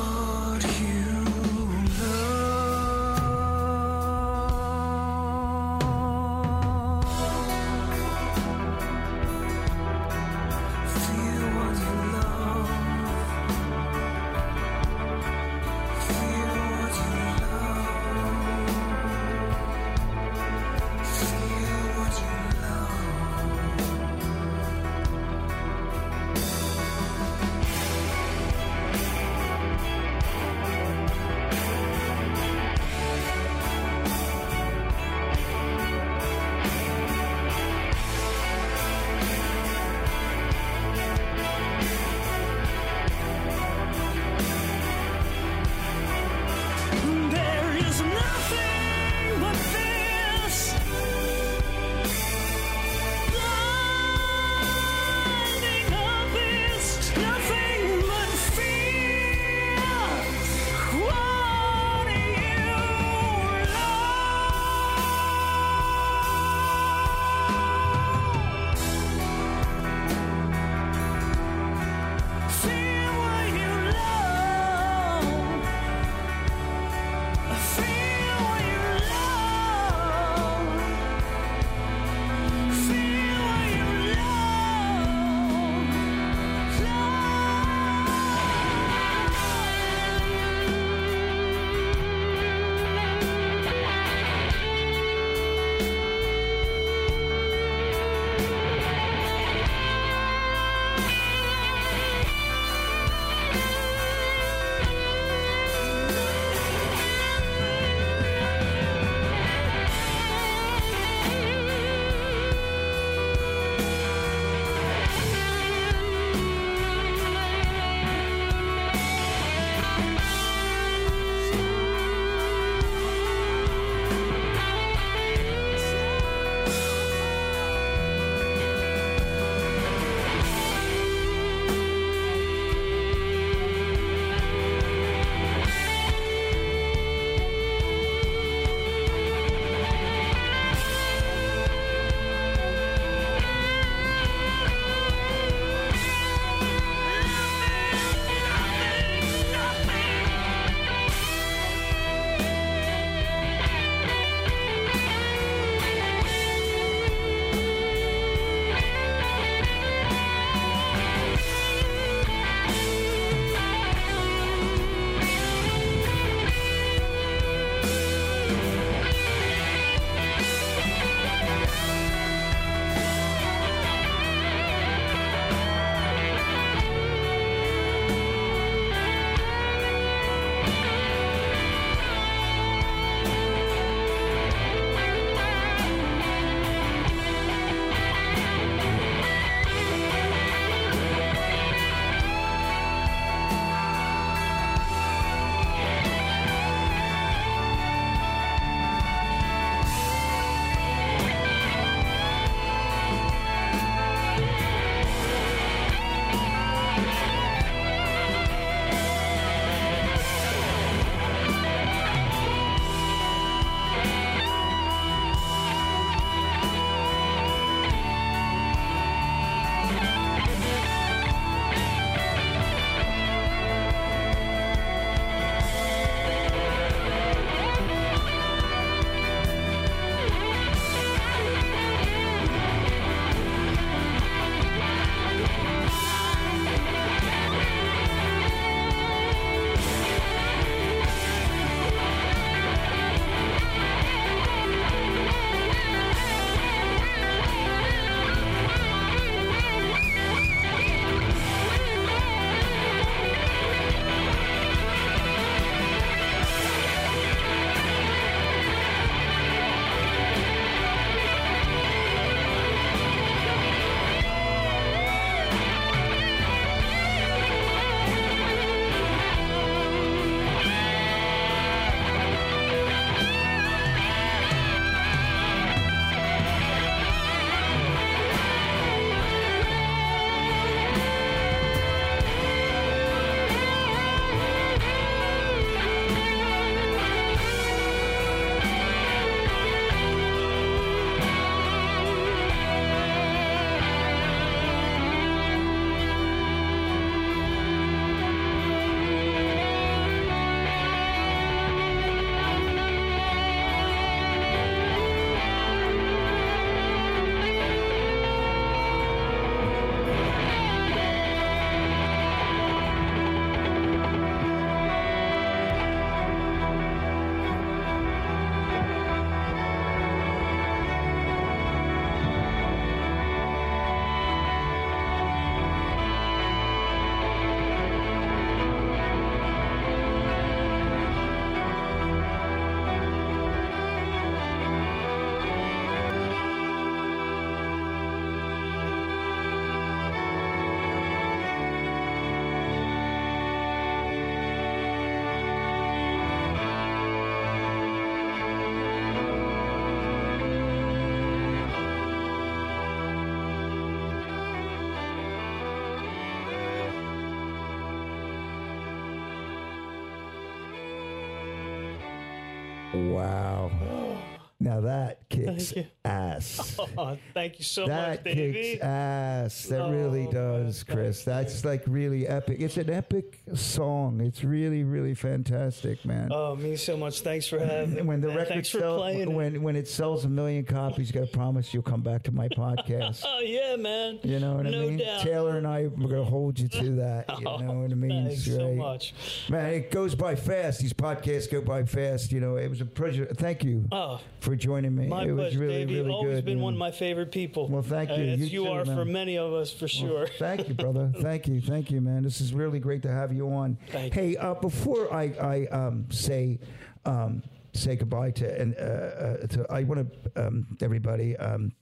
[363.07, 363.70] Wow.
[364.61, 365.72] Now that kicks
[366.05, 366.76] ass.
[366.99, 367.16] Oh,
[367.49, 368.53] thank you so That much, Davey.
[368.72, 369.62] kicks ass.
[369.66, 371.24] That really Oh, does, man, Chris.
[371.24, 372.59] That's like really epic.
[372.61, 374.20] It's an epic song.
[374.20, 376.30] It's really, really fantastic, man.
[376.32, 377.20] Oh, me so much.
[377.20, 378.03] Thanks for having me.
[378.03, 378.36] when the man.
[378.36, 379.20] record sells, playing.
[379.20, 379.32] it.
[379.32, 382.32] when when it sells a million copies, you got to promise you'll come back to
[382.32, 383.24] my podcast.
[383.38, 384.18] Oh yeah, man.
[384.22, 384.99] You know what I mean?
[384.99, 385.20] Doubt.
[385.22, 387.26] Taylor and I we're gonna hold you to that.
[387.38, 388.26] You Oh, know what I mean?
[388.26, 389.14] Thanks It's so much.
[389.49, 390.80] Man, it goes by fast.
[390.80, 392.32] These podcasts go by fast.
[392.32, 393.26] You know, it was a pleasure.
[393.26, 395.07] Thank you Oh, for joining me.
[395.07, 395.94] my it was pleasure, really, Davey.
[396.01, 396.44] really Always good.
[396.46, 397.38] been you one of my favorite people.
[397.47, 398.16] Well, thank you.
[398.16, 398.97] Uh, as You you, too, are man.
[398.97, 400.26] for many of us, for sure.
[400.39, 401.12] Thank you, brother.
[401.20, 401.61] Thank you.
[401.61, 402.22] Thank you, man.
[402.22, 403.78] This is really great to have you on.
[403.91, 406.59] Thank hey, uh, before I, I um, say
[407.05, 411.36] um, say goodbye to and uh, uh, to I want to um, everybody.
[411.36, 411.72] Um,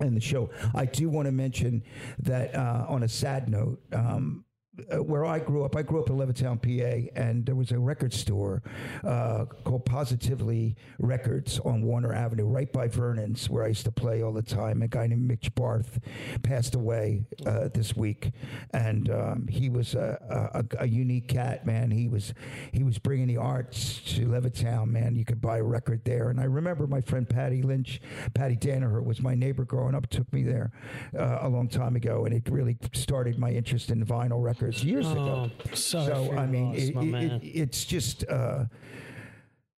[0.00, 1.84] in the show, I do want to mention
[2.18, 4.44] that uh, on a sad note, um,
[4.92, 7.78] uh, where I grew up, I grew up in Levittown, PA, and there was a
[7.78, 8.62] record store
[9.04, 14.22] uh, called Positively Records on Warner Avenue, right by Vernon's, where I used to play
[14.22, 14.82] all the time.
[14.82, 16.00] A guy named Mitch Barth
[16.42, 18.32] passed away uh, this week,
[18.72, 21.90] and um, he was a, a, a unique cat, man.
[21.90, 22.34] He was
[22.72, 25.14] he was bringing the arts to Levittown, man.
[25.14, 28.00] You could buy a record there, and I remember my friend Patty Lynch,
[28.34, 30.08] Patty Danaher, was my neighbor growing up.
[30.08, 30.72] Took me there
[31.16, 35.10] uh, a long time ago, and it really started my interest in vinyl records years
[35.10, 35.50] ago.
[35.50, 37.10] Oh, sorry So I mean, it, it-
[37.42, 38.64] it- it's just uh,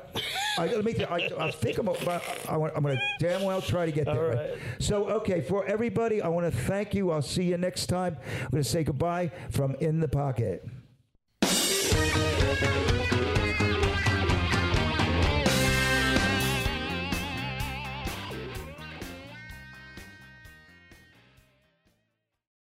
[0.60, 1.04] I let me.
[1.06, 1.90] I, I think I'm.
[1.90, 4.36] I, I I'm going to damn well try to get there.
[4.36, 4.60] Right.
[4.80, 7.12] So, okay, for everybody, I want to thank you.
[7.12, 8.18] I'll see you next time.
[8.44, 10.68] I'm going to say goodbye from in the pocket.